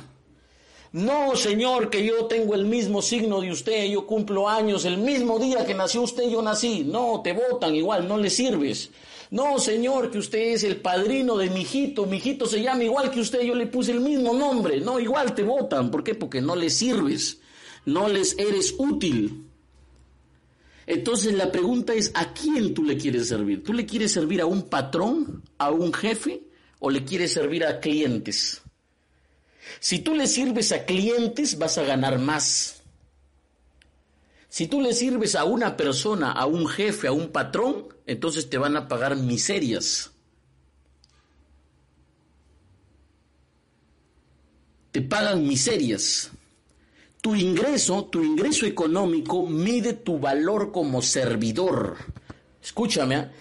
[0.94, 5.38] No, señor, que yo tengo el mismo signo de usted, yo cumplo años, el mismo
[5.38, 6.86] día que nació usted yo nací.
[6.86, 8.90] No, te votan igual, no le sirves.
[9.30, 13.12] No, señor, que usted es el padrino de mi hijito, mi hijito se llama igual
[13.12, 14.80] que usted, yo le puse el mismo nombre.
[14.80, 15.92] No, igual te votan.
[15.92, 16.16] ¿Por qué?
[16.16, 17.40] Porque no le sirves,
[17.86, 19.47] no les eres útil.
[20.88, 23.62] Entonces la pregunta es, ¿a quién tú le quieres servir?
[23.62, 26.44] ¿Tú le quieres servir a un patrón, a un jefe
[26.80, 28.62] o le quieres servir a clientes?
[29.82, 32.82] Si tú le sirves a clientes vas a ganar más.
[34.48, 38.58] Si tú le sirves a una persona, a un jefe, a un patrón, entonces te
[38.58, 40.12] van a pagar miserias.
[44.92, 46.32] Te pagan miserias.
[47.28, 51.98] Tu ingreso, tu ingreso económico mide tu valor como servidor.
[52.64, 53.32] Escúchame, ¿ah?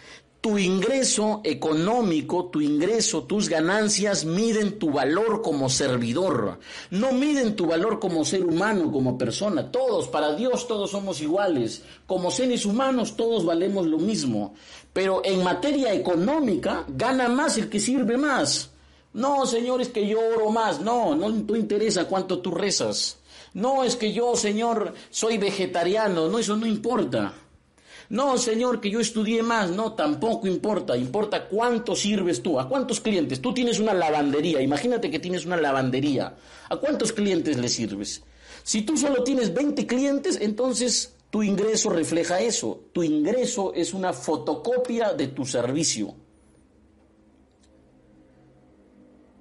[0.40, 6.59] tu ingreso económico, tu ingreso, tus ganancias miden tu valor como servidor.
[6.90, 9.70] No miden tu valor como ser humano, como persona.
[9.70, 11.85] Todos, para Dios todos somos iguales.
[12.09, 14.55] Como seres humanos todos valemos lo mismo.
[14.92, 18.70] Pero en materia económica gana más el que sirve más.
[19.12, 20.81] No, señores, que yo oro más.
[20.81, 23.18] No, no, no interesa cuánto tú rezas.
[23.57, 27.33] No es que yo, Señor, soy vegetariano, no, eso no importa.
[28.11, 33.01] No, Señor, que yo estudié más, no, tampoco importa, importa cuánto sirves tú, a cuántos
[33.01, 33.40] clientes.
[33.40, 36.37] Tú tienes una lavandería, imagínate que tienes una lavandería,
[36.69, 38.23] ¿a cuántos clientes le sirves?
[38.62, 42.88] Si tú solo tienes 20 clientes, entonces tu ingreso refleja eso.
[42.92, 46.14] Tu ingreso es una fotocopia de tu servicio.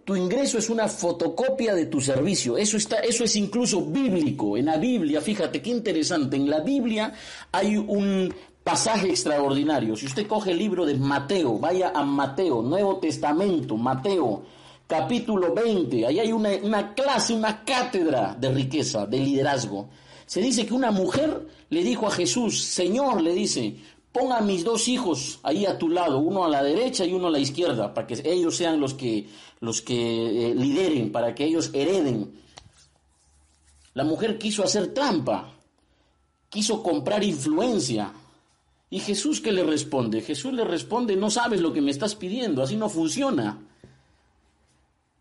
[0.05, 2.57] Tu ingreso es una fotocopia de tu servicio.
[2.57, 4.55] Eso, está, eso es incluso bíblico.
[4.55, 7.11] En la Biblia, fíjate qué interesante, en la Biblia
[7.51, 8.31] hay un
[8.63, 9.95] pasaje extraordinario.
[9.95, 14.43] Si usted coge el libro de Mateo, vaya a Mateo, Nuevo Testamento, Mateo,
[14.87, 19.89] capítulo 20, ahí hay una, clase, una cátedra de riqueza, de liderazgo.
[20.27, 23.75] Se dice que una mujer le dijo a Jesús, Señor, le dice,
[24.11, 27.31] ponga mis dos hijos ahí a tu lado, uno a la derecha y uno a
[27.31, 29.27] la izquierda, para que ellos sean los que,
[29.59, 32.33] los que eh, lideren, para que ellos hereden.
[33.93, 35.53] La mujer quiso hacer trampa,
[36.49, 38.11] quiso comprar influencia.
[38.89, 40.21] ¿Y Jesús qué le responde?
[40.21, 43.59] Jesús le responde, no sabes lo que me estás pidiendo, así no funciona.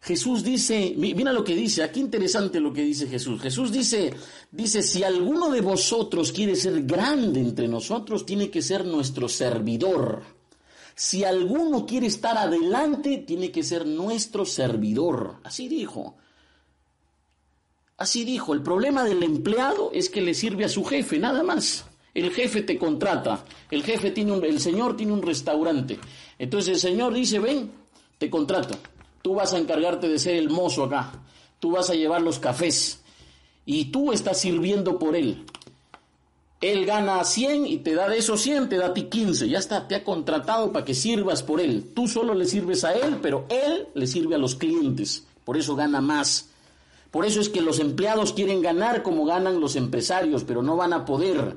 [0.05, 3.41] Jesús dice, mira lo que dice, aquí interesante lo que dice Jesús.
[3.41, 4.12] Jesús dice,
[4.51, 10.22] dice, si alguno de vosotros quiere ser grande entre nosotros, tiene que ser nuestro servidor.
[10.95, 15.41] Si alguno quiere estar adelante, tiene que ser nuestro servidor.
[15.43, 16.17] Así dijo.
[17.97, 21.85] Así dijo, el problema del empleado es que le sirve a su jefe, nada más.
[22.13, 25.99] El jefe te contrata, el jefe tiene un, el señor tiene un restaurante.
[26.39, 27.73] Entonces el señor dice, ven,
[28.19, 28.79] te contrato
[29.25, 31.11] Tú vas a encargarte de ser el mozo acá.
[31.59, 33.03] Tú vas a llevar los cafés.
[33.65, 35.47] Y tú estás sirviendo por él.
[36.73, 39.49] Él gana 100 y te da de esos 100, te da a ti 15.
[39.49, 41.91] Ya está, te ha contratado para que sirvas por él.
[41.95, 45.25] Tú solo le sirves a él, pero él le sirve a los clientes.
[45.45, 46.49] Por eso gana más.
[47.11, 50.93] Por eso es que los empleados quieren ganar como ganan los empresarios, pero no van
[50.93, 51.57] a poder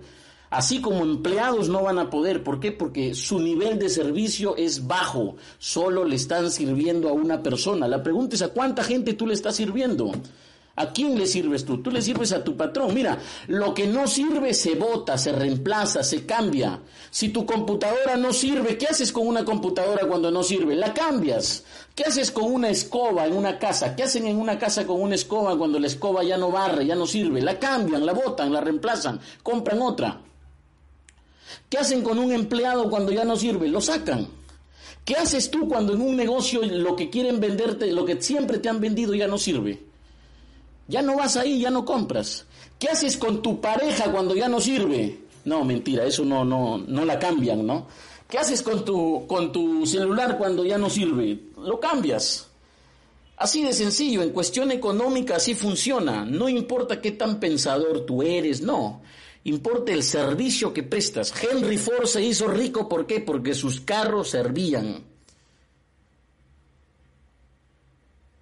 [0.49, 2.43] Así como empleados no van a poder.
[2.43, 2.71] ¿Por qué?
[2.71, 5.35] Porque su nivel de servicio es bajo.
[5.59, 7.87] Solo le están sirviendo a una persona.
[7.87, 10.11] La pregunta es a cuánta gente tú le estás sirviendo.
[10.79, 11.81] ¿A quién le sirves tú?
[11.81, 12.93] Tú le sirves a tu patrón.
[12.93, 13.17] Mira,
[13.47, 16.79] lo que no sirve se bota, se reemplaza, se cambia.
[17.09, 20.75] Si tu computadora no sirve, ¿qué haces con una computadora cuando no sirve?
[20.75, 21.63] La cambias.
[21.95, 23.95] ¿Qué haces con una escoba en una casa?
[23.95, 26.93] ¿Qué hacen en una casa con una escoba cuando la escoba ya no barre, ya
[26.93, 27.41] no sirve?
[27.41, 30.21] La cambian, la botan, la reemplazan, compran otra.
[31.69, 33.67] ¿Qué hacen con un empleado cuando ya no sirve?
[33.67, 34.27] Lo sacan.
[35.03, 38.69] ¿Qué haces tú cuando en un negocio lo que quieren venderte, lo que siempre te
[38.69, 39.86] han vendido ya no sirve?
[40.87, 42.45] Ya no vas ahí, ya no compras.
[42.79, 45.19] ¿Qué haces con tu pareja cuando ya no sirve?
[45.45, 47.87] No, mentira, eso no, no, no la cambian, ¿no?
[48.29, 51.39] ¿Qué haces con tu, con tu celular cuando ya no sirve?
[51.57, 52.47] Lo cambias.
[53.37, 56.25] Así de sencillo, en cuestión económica así funciona.
[56.25, 59.01] No importa qué tan pensador tú eres, no
[59.47, 61.33] importa el servicio que prestas.
[61.41, 63.21] Henry Ford se hizo rico, ¿por qué?
[63.21, 65.05] Porque sus carros servían.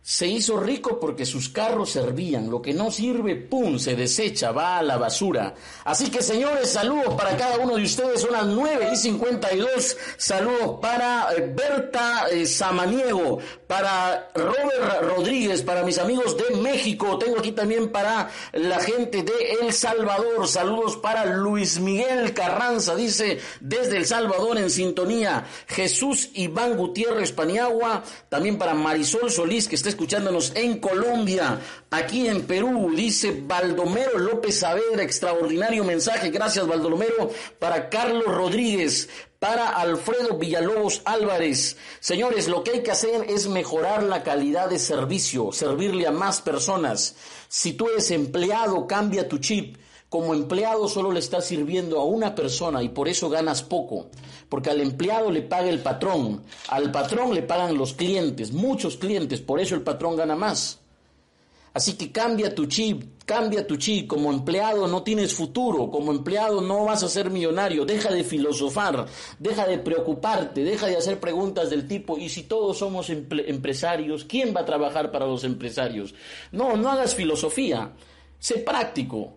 [0.08, 2.52] Se hizo rico porque sus carros servían.
[2.52, 5.56] Lo que no sirve, ¡pum!, se desecha, va a la basura.
[5.84, 8.22] Así que, señores, saludos para cada uno de ustedes.
[8.22, 9.98] Son las 9 y 52.
[10.16, 17.18] Saludos para eh, Berta eh, Samaniego, para Robert Rodríguez, para mis amigos de México.
[17.18, 20.48] Tengo aquí también para la gente de El Salvador.
[20.48, 25.48] Saludos para Luis Miguel Carranza, dice desde El Salvador en sintonía.
[25.66, 28.04] Jesús Iván Gutiérrez Paniagua.
[28.30, 31.58] También para Marisol Solís, que está escuchándonos en Colombia,
[31.90, 39.08] aquí en Perú, dice Baldomero López Saavedra, extraordinario mensaje, gracias Baldomero, para Carlos Rodríguez,
[39.40, 41.78] para Alfredo Villalobos Álvarez.
[42.02, 46.42] Señores, lo que hay que hacer es mejorar la calidad de servicio, servirle a más
[46.42, 47.16] personas.
[47.48, 49.78] Si tú eres empleado, cambia tu chip.
[50.10, 54.08] Como empleado solo le estás sirviendo a una persona y por eso ganas poco,
[54.50, 59.42] porque al empleado le paga el patrón, al patrón le pagan los clientes, muchos clientes,
[59.42, 60.80] por eso el patrón gana más.
[61.76, 64.08] Así que cambia tu chip, cambia tu chip.
[64.08, 67.84] Como empleado no tienes futuro, como empleado no vas a ser millonario.
[67.84, 69.06] Deja de filosofar,
[69.40, 74.56] deja de preocuparte, deja de hacer preguntas del tipo, ¿y si todos somos empresarios, quién
[74.56, 76.16] va a trabajar para los empresarios?
[76.54, 77.92] No, no hagas filosofía,
[78.40, 79.34] sé práctico.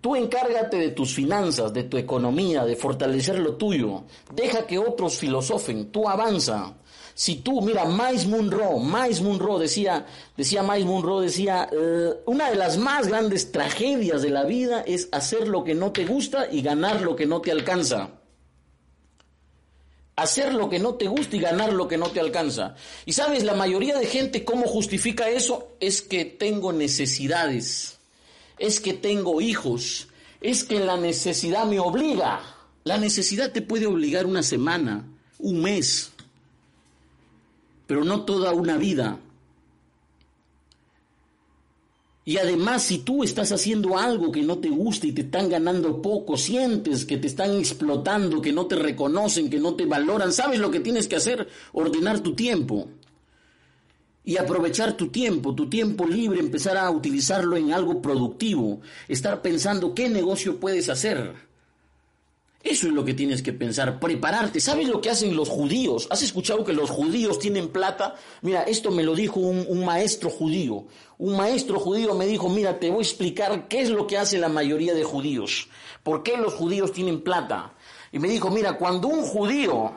[0.00, 4.04] Tú encárgate de tus finanzas, de tu economía, de fortalecer lo tuyo.
[4.32, 6.74] Deja que otros filosofen, tú avanza.
[7.14, 13.08] Si tú, mira, Mais Munro, decía, decía Mais Munro, decía, eh, una de las más
[13.08, 17.16] grandes tragedias de la vida es hacer lo que no te gusta y ganar lo
[17.16, 18.10] que no te alcanza.
[20.16, 22.74] Hacer lo que no te gusta y ganar lo que no te alcanza.
[23.04, 25.76] Y sabes, la mayoría de gente, ¿cómo justifica eso?
[25.80, 27.99] Es que tengo necesidades
[28.60, 30.06] es que tengo hijos,
[30.40, 32.40] es que la necesidad me obliga.
[32.84, 35.04] La necesidad te puede obligar una semana,
[35.38, 36.12] un mes,
[37.86, 39.18] pero no toda una vida.
[42.24, 46.00] Y además, si tú estás haciendo algo que no te gusta y te están ganando
[46.00, 50.60] poco, sientes que te están explotando, que no te reconocen, que no te valoran, ¿sabes
[50.60, 51.48] lo que tienes que hacer?
[51.72, 52.88] Ordenar tu tiempo
[54.24, 59.94] y aprovechar tu tiempo, tu tiempo libre, empezar a utilizarlo en algo productivo, estar pensando
[59.94, 61.34] qué negocio puedes hacer.
[62.62, 64.60] Eso es lo que tienes que pensar, prepararte.
[64.60, 66.06] ¿Sabes lo que hacen los judíos?
[66.10, 68.16] ¿Has escuchado que los judíos tienen plata?
[68.42, 70.84] Mira, esto me lo dijo un, un, maestro judío.
[71.16, 74.36] Un maestro judío me dijo, mira, te voy a explicar qué es lo que hace
[74.36, 75.68] la mayoría de judíos.
[76.02, 77.72] ¿Por qué los judíos tienen plata?
[78.12, 79.92] Y me dijo, mira, cuando un judío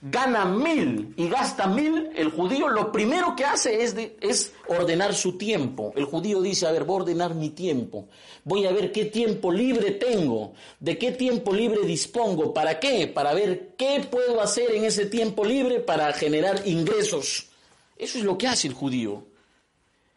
[0.00, 5.92] gana mil y gasta mil, el judío lo primero que hace es, ordenar su tiempo.
[5.96, 8.08] El judío dice, a ver, voy a ordenar mi tiempo.
[8.44, 13.34] Voy a ver qué tiempo libre tengo, de qué tiempo libre dispongo, para qué, para
[13.34, 17.48] ver qué puedo hacer en ese tiempo libre para generar ingresos.
[17.96, 19.27] Eso es lo que hace el judío.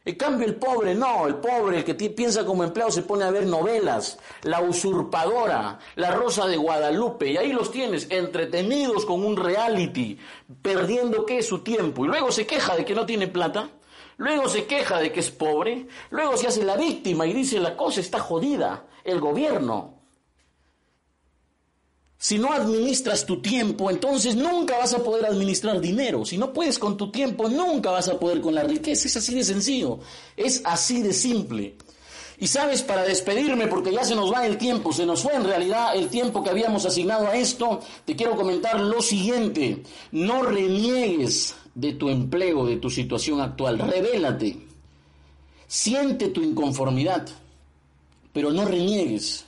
[0.04, 3.30] En cambio, el pobre no, el pobre, el que piensa como empleado, se pone a
[3.30, 9.38] ver novelas, La usurpadora, La Rosa de Guadalupe, y ahí los tienes, entretenidos con un
[9.38, 10.18] reality,
[10.64, 13.70] perdiendo qué su tiempo, y luego se queja de que no tiene plata,
[14.18, 17.78] luego se queja de que es pobre, luego se hace la víctima y dice la
[17.78, 20.01] cosa está jodida, el gobierno,
[22.22, 26.24] si no administras tu tiempo, entonces nunca vas a poder administrar dinero.
[26.24, 29.08] Si no puedes con tu tiempo, nunca vas a poder con la riqueza.
[29.08, 29.98] Es así de sencillo.
[30.38, 31.74] Es así de simple.
[32.38, 35.46] Y sabes, para despedirme, porque ya se nos va el tiempo, se nos fue en
[35.46, 39.82] realidad el tiempo que habíamos asignado a esto, te quiero comentar lo siguiente.
[40.12, 43.80] No reniegues de tu empleo, de tu situación actual.
[43.80, 44.60] Revélate.
[45.68, 47.28] Siente tu inconformidad,
[48.32, 49.46] pero no reniegues.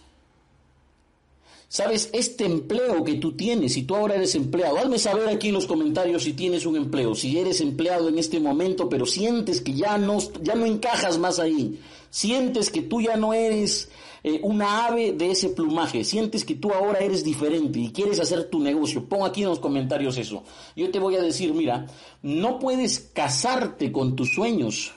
[1.74, 5.56] Sabes, este empleo que tú tienes, si tú ahora eres empleado, hazme saber aquí en
[5.56, 9.74] los comentarios si tienes un empleo, si eres empleado en este momento, pero sientes que
[9.74, 11.80] ya no, ya no encajas más ahí,
[12.12, 13.90] sientes que tú ya no eres
[14.24, 18.52] eh, una ave de ese plumaje, sientes que tú ahora eres diferente y quieres hacer
[18.52, 20.44] tu negocio, pon aquí en los comentarios eso.
[20.76, 21.88] Yo te voy a decir, mira,
[22.22, 24.94] no puedes casarte con tus sueños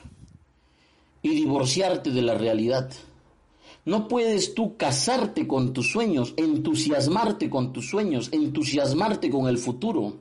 [1.23, 2.91] y divorciarte de la realidad.
[3.87, 10.17] No puedes tú casarte con tus sueños, entusiasmarte con tus sueños, entusiasmarte con el futuro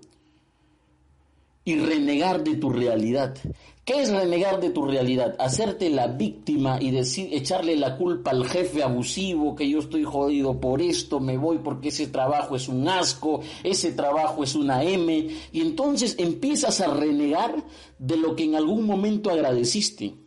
[1.65, 3.37] y renegar de tu realidad.
[3.85, 5.35] ¿Qué es renegar de tu realidad?
[5.41, 10.61] Hacerte la víctima y decir, echarle la culpa al jefe abusivo, que yo estoy jodido
[10.61, 15.29] por esto, me voy porque ese trabajo es un asco, ese trabajo es una M,
[15.51, 17.65] y entonces empiezas a renegar
[17.99, 20.26] de lo que en algún momento agradeciste.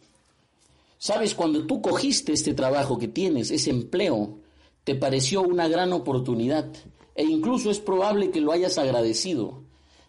[1.01, 4.39] Sabes, cuando tú cogiste este trabajo que tienes, ese empleo,
[4.83, 6.73] te pareció una gran oportunidad
[7.15, 9.63] e incluso es probable que lo hayas agradecido.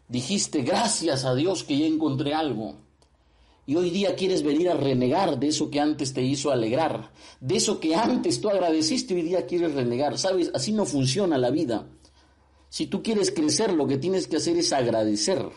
[0.09, 2.75] Dijiste, gracias a Dios que ya encontré algo.
[3.67, 7.55] Y hoy día quieres venir a renegar de eso que antes te hizo alegrar, de
[7.55, 10.19] eso que antes tú agradeciste, hoy día quieres renegar.
[10.19, 11.87] Sabes, así no funciona la vida.
[12.69, 15.49] Si tú quieres crecer, lo que tienes que hacer es agradecer.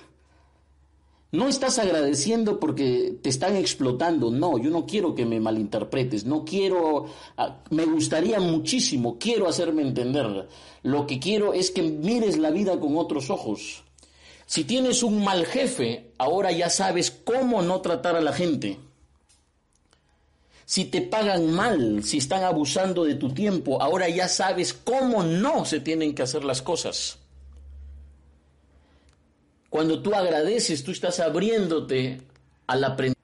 [1.33, 6.45] No estás agradeciendo porque te están explotando, no, yo no quiero que me malinterpretes, no
[6.45, 7.07] quiero,
[7.37, 10.47] ah, me gustaría muchísimo, quiero hacerme entender.
[10.83, 13.83] Lo que quiero es que mires la vida con otros ojos.
[14.45, 18.77] Si tienes un mal jefe, ahora ya sabes cómo no tratar a la gente.
[20.65, 25.65] Si te pagan mal, si están abusando de tu tiempo, ahora ya sabes cómo no
[25.65, 27.17] se tienen que hacer las cosas.
[29.73, 32.21] Cuando tú agradeces, tú estás abriéndote
[32.67, 33.19] al aprendizaje.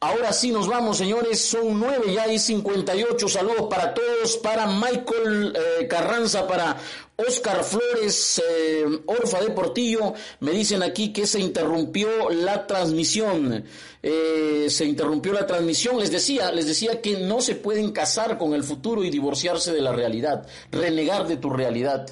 [0.00, 1.40] Ahora sí nos vamos, señores.
[1.40, 3.28] Son nueve ya y 58.
[3.28, 4.36] Saludos para todos.
[4.38, 6.76] Para Michael eh, Carranza, para
[7.18, 10.12] Oscar Flores, eh, Orfa de Portillo.
[10.40, 13.64] Me dicen aquí que se interrumpió la transmisión.
[14.02, 15.98] Eh, se interrumpió la transmisión.
[15.98, 19.80] Les decía, les decía que no se pueden casar con el futuro y divorciarse de
[19.80, 20.46] la realidad.
[20.70, 22.06] Renegar de tu realidad.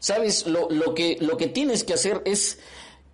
[0.00, 2.58] Sabes, lo, lo, que, lo que tienes que hacer es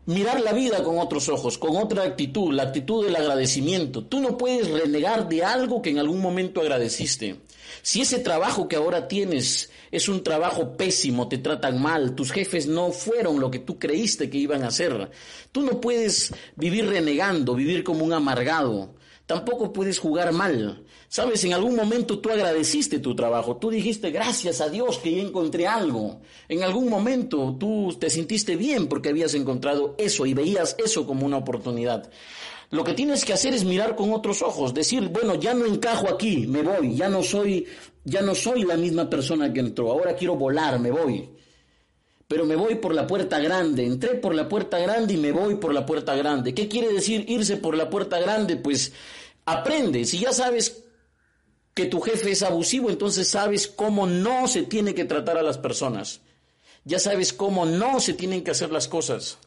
[0.06, 4.04] mirar la vida con otros ojos, con otra actitud, la actitud del agradecimiento.
[4.04, 7.36] Tú no puedes renegar de algo que en algún momento agradeciste.
[7.82, 12.66] Si ese trabajo que ahora tienes es un trabajo pésimo, te tratan mal, tus jefes
[12.66, 15.08] no fueron lo que tú creíste que iban a ser,
[15.52, 18.96] tú no puedes vivir renegando, vivir como un amargado.
[19.24, 20.84] Tampoco puedes jugar mal.
[21.08, 25.22] Sabes, en algún momento tú agradeciste tu trabajo, tú dijiste gracias a Dios que ya
[25.22, 26.20] encontré algo.
[26.48, 31.24] En algún momento tú te sintiste bien porque habías encontrado eso y veías eso como
[31.24, 32.10] una oportunidad.
[32.70, 36.08] Lo que tienes que hacer es mirar con otros ojos, decir, bueno, ya no encajo
[36.08, 37.66] aquí, me voy, ya no soy,
[38.04, 41.28] ya no soy la misma persona que entró, ahora quiero volar, me voy.
[42.28, 45.56] Pero me voy por la puerta grande, entré por la puerta grande y me voy
[45.56, 46.54] por la puerta grande.
[46.54, 48.56] ¿Qué quiere decir irse por la puerta grande?
[48.56, 48.92] Pues
[49.44, 50.84] aprende, si ya sabes
[51.74, 55.58] que tu jefe es abusivo, entonces sabes cómo no se tiene que tratar a las
[55.58, 56.20] personas.
[56.84, 59.38] Ya sabes cómo no se tienen que hacer las cosas.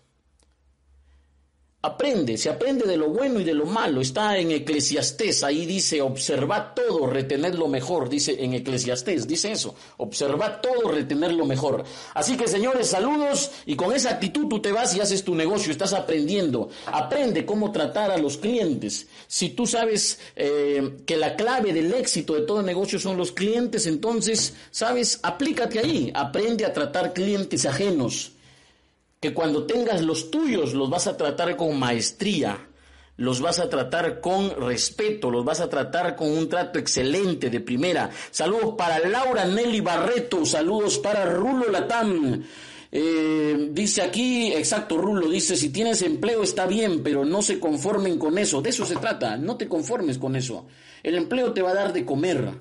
[1.88, 4.02] Aprende, se aprende de lo bueno y de lo malo.
[4.02, 9.74] Está en Eclesiastés, ahí dice, observad todo, retened lo mejor, dice en Eclesiastés, dice eso,
[9.96, 11.86] observad todo, retener lo mejor.
[12.14, 15.72] Así que señores, saludos y con esa actitud tú te vas y haces tu negocio,
[15.72, 16.68] estás aprendiendo.
[16.88, 19.08] Aprende cómo tratar a los clientes.
[19.28, 23.88] Si tú sabes eh, que la clave del éxito de todo negocio son los clientes,
[23.88, 28.34] entonces, sabes, aplícate ahí, aprende a tratar clientes ajenos
[29.20, 32.68] que cuando tengas los tuyos los vas a tratar con maestría,
[33.18, 37.60] los vas a tratar con respeto, los vas a tratar con un trato excelente de
[37.60, 38.12] primera.
[38.30, 42.44] Saludos para Laura Nelly Barreto, saludos para Rulo Latam.
[42.90, 48.20] Eh, dice aquí, exacto, Rulo, dice, si tienes empleo está bien, pero no se conformen
[48.20, 48.62] con eso.
[48.62, 50.68] De eso se trata, no te conformes con eso.
[51.02, 52.52] El empleo te va a dar de comer,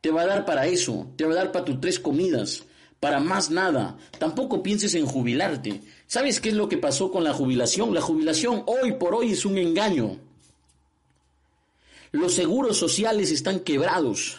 [0.00, 2.64] te va a dar para eso, te va a dar para tus tres comidas
[3.00, 3.96] para más nada.
[4.18, 5.80] Tampoco pienses en jubilarte.
[6.06, 7.94] ¿Sabes qué es lo que pasó con la jubilación?
[7.94, 10.18] La jubilación hoy por hoy es un engaño.
[12.12, 14.36] Los seguros sociales están quebrados.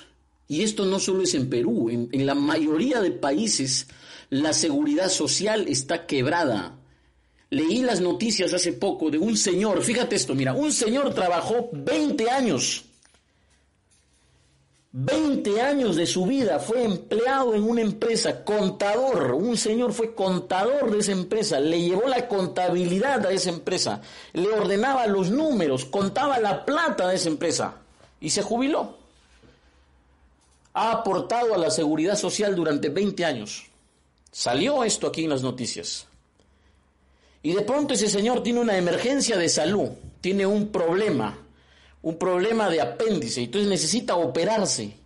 [0.47, 3.87] Y esto no solo es en Perú, en, la mayoría de países
[4.29, 6.77] la seguridad social está quebrada.
[7.49, 12.29] Leí las noticias hace poco de un señor, fíjate esto, mira, un señor trabajó 20
[12.29, 12.83] años
[14.93, 20.91] 20 años de su vida fue empleado en una empresa, contador, un señor fue contador
[20.91, 24.01] de esa empresa, le llevó la contabilidad a esa empresa,
[24.33, 27.75] le ordenaba los números, contaba la plata de esa empresa
[28.19, 28.97] y se jubiló.
[30.73, 33.67] Ha aportado a la seguridad social durante 20 años.
[34.29, 36.05] Salió esto aquí en las noticias.
[37.43, 39.89] Y de pronto ese señor tiene una emergencia de salud,
[40.19, 41.37] tiene un problema,
[42.01, 44.97] un problema de apéndice, entonces necesita operarse.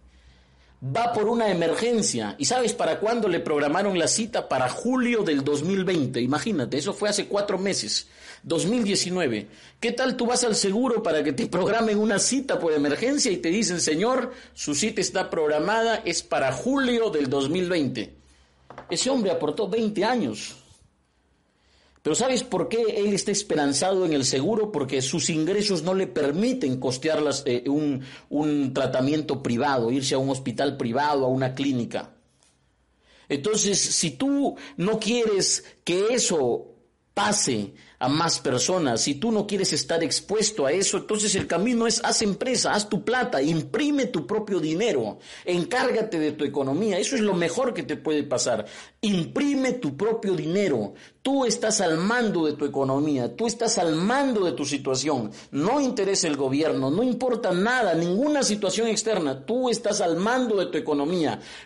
[0.83, 2.35] Va por una emergencia.
[2.37, 4.47] ¿Y sabes para cuándo le programaron la cita?
[4.47, 6.21] Para julio del 2020.
[6.21, 8.07] Imagínate, eso fue hace cuatro meses.
[8.43, 9.47] 2019.
[9.79, 13.37] ¿Qué tal tú vas al seguro para que te programen una cita por emergencia y
[13.37, 18.15] te dicen, señor, su cita está programada, es para julio del 2020?
[18.89, 20.64] Ese hombre aportó 20 años
[22.05, 24.71] pero ¿sabes por qué él está esperanzado en el seguro?
[24.71, 30.29] Porque sus ingresos no le permiten costear eh, un, un tratamiento privado, irse a un
[30.29, 32.13] hospital privado, a una clínica.
[33.27, 36.74] Entonces, si tú no quieres que eso
[37.15, 41.87] pase a más personas, si tú no quieres estar expuesto a eso, entonces el camino
[41.87, 47.15] es haz empresa, haz tu plata, imprime tu propio dinero, encárgate de tu economía, eso
[47.15, 48.65] es lo mejor que te puede pasar.
[48.99, 54.43] Imprime tu propio dinero, tú estás al mando de tu economía, tú estás al mando
[54.43, 60.01] de tu situación, no interesa el gobierno, no importa nada, ninguna situación externa, tú estás
[60.01, 61.39] al mando de tu economía.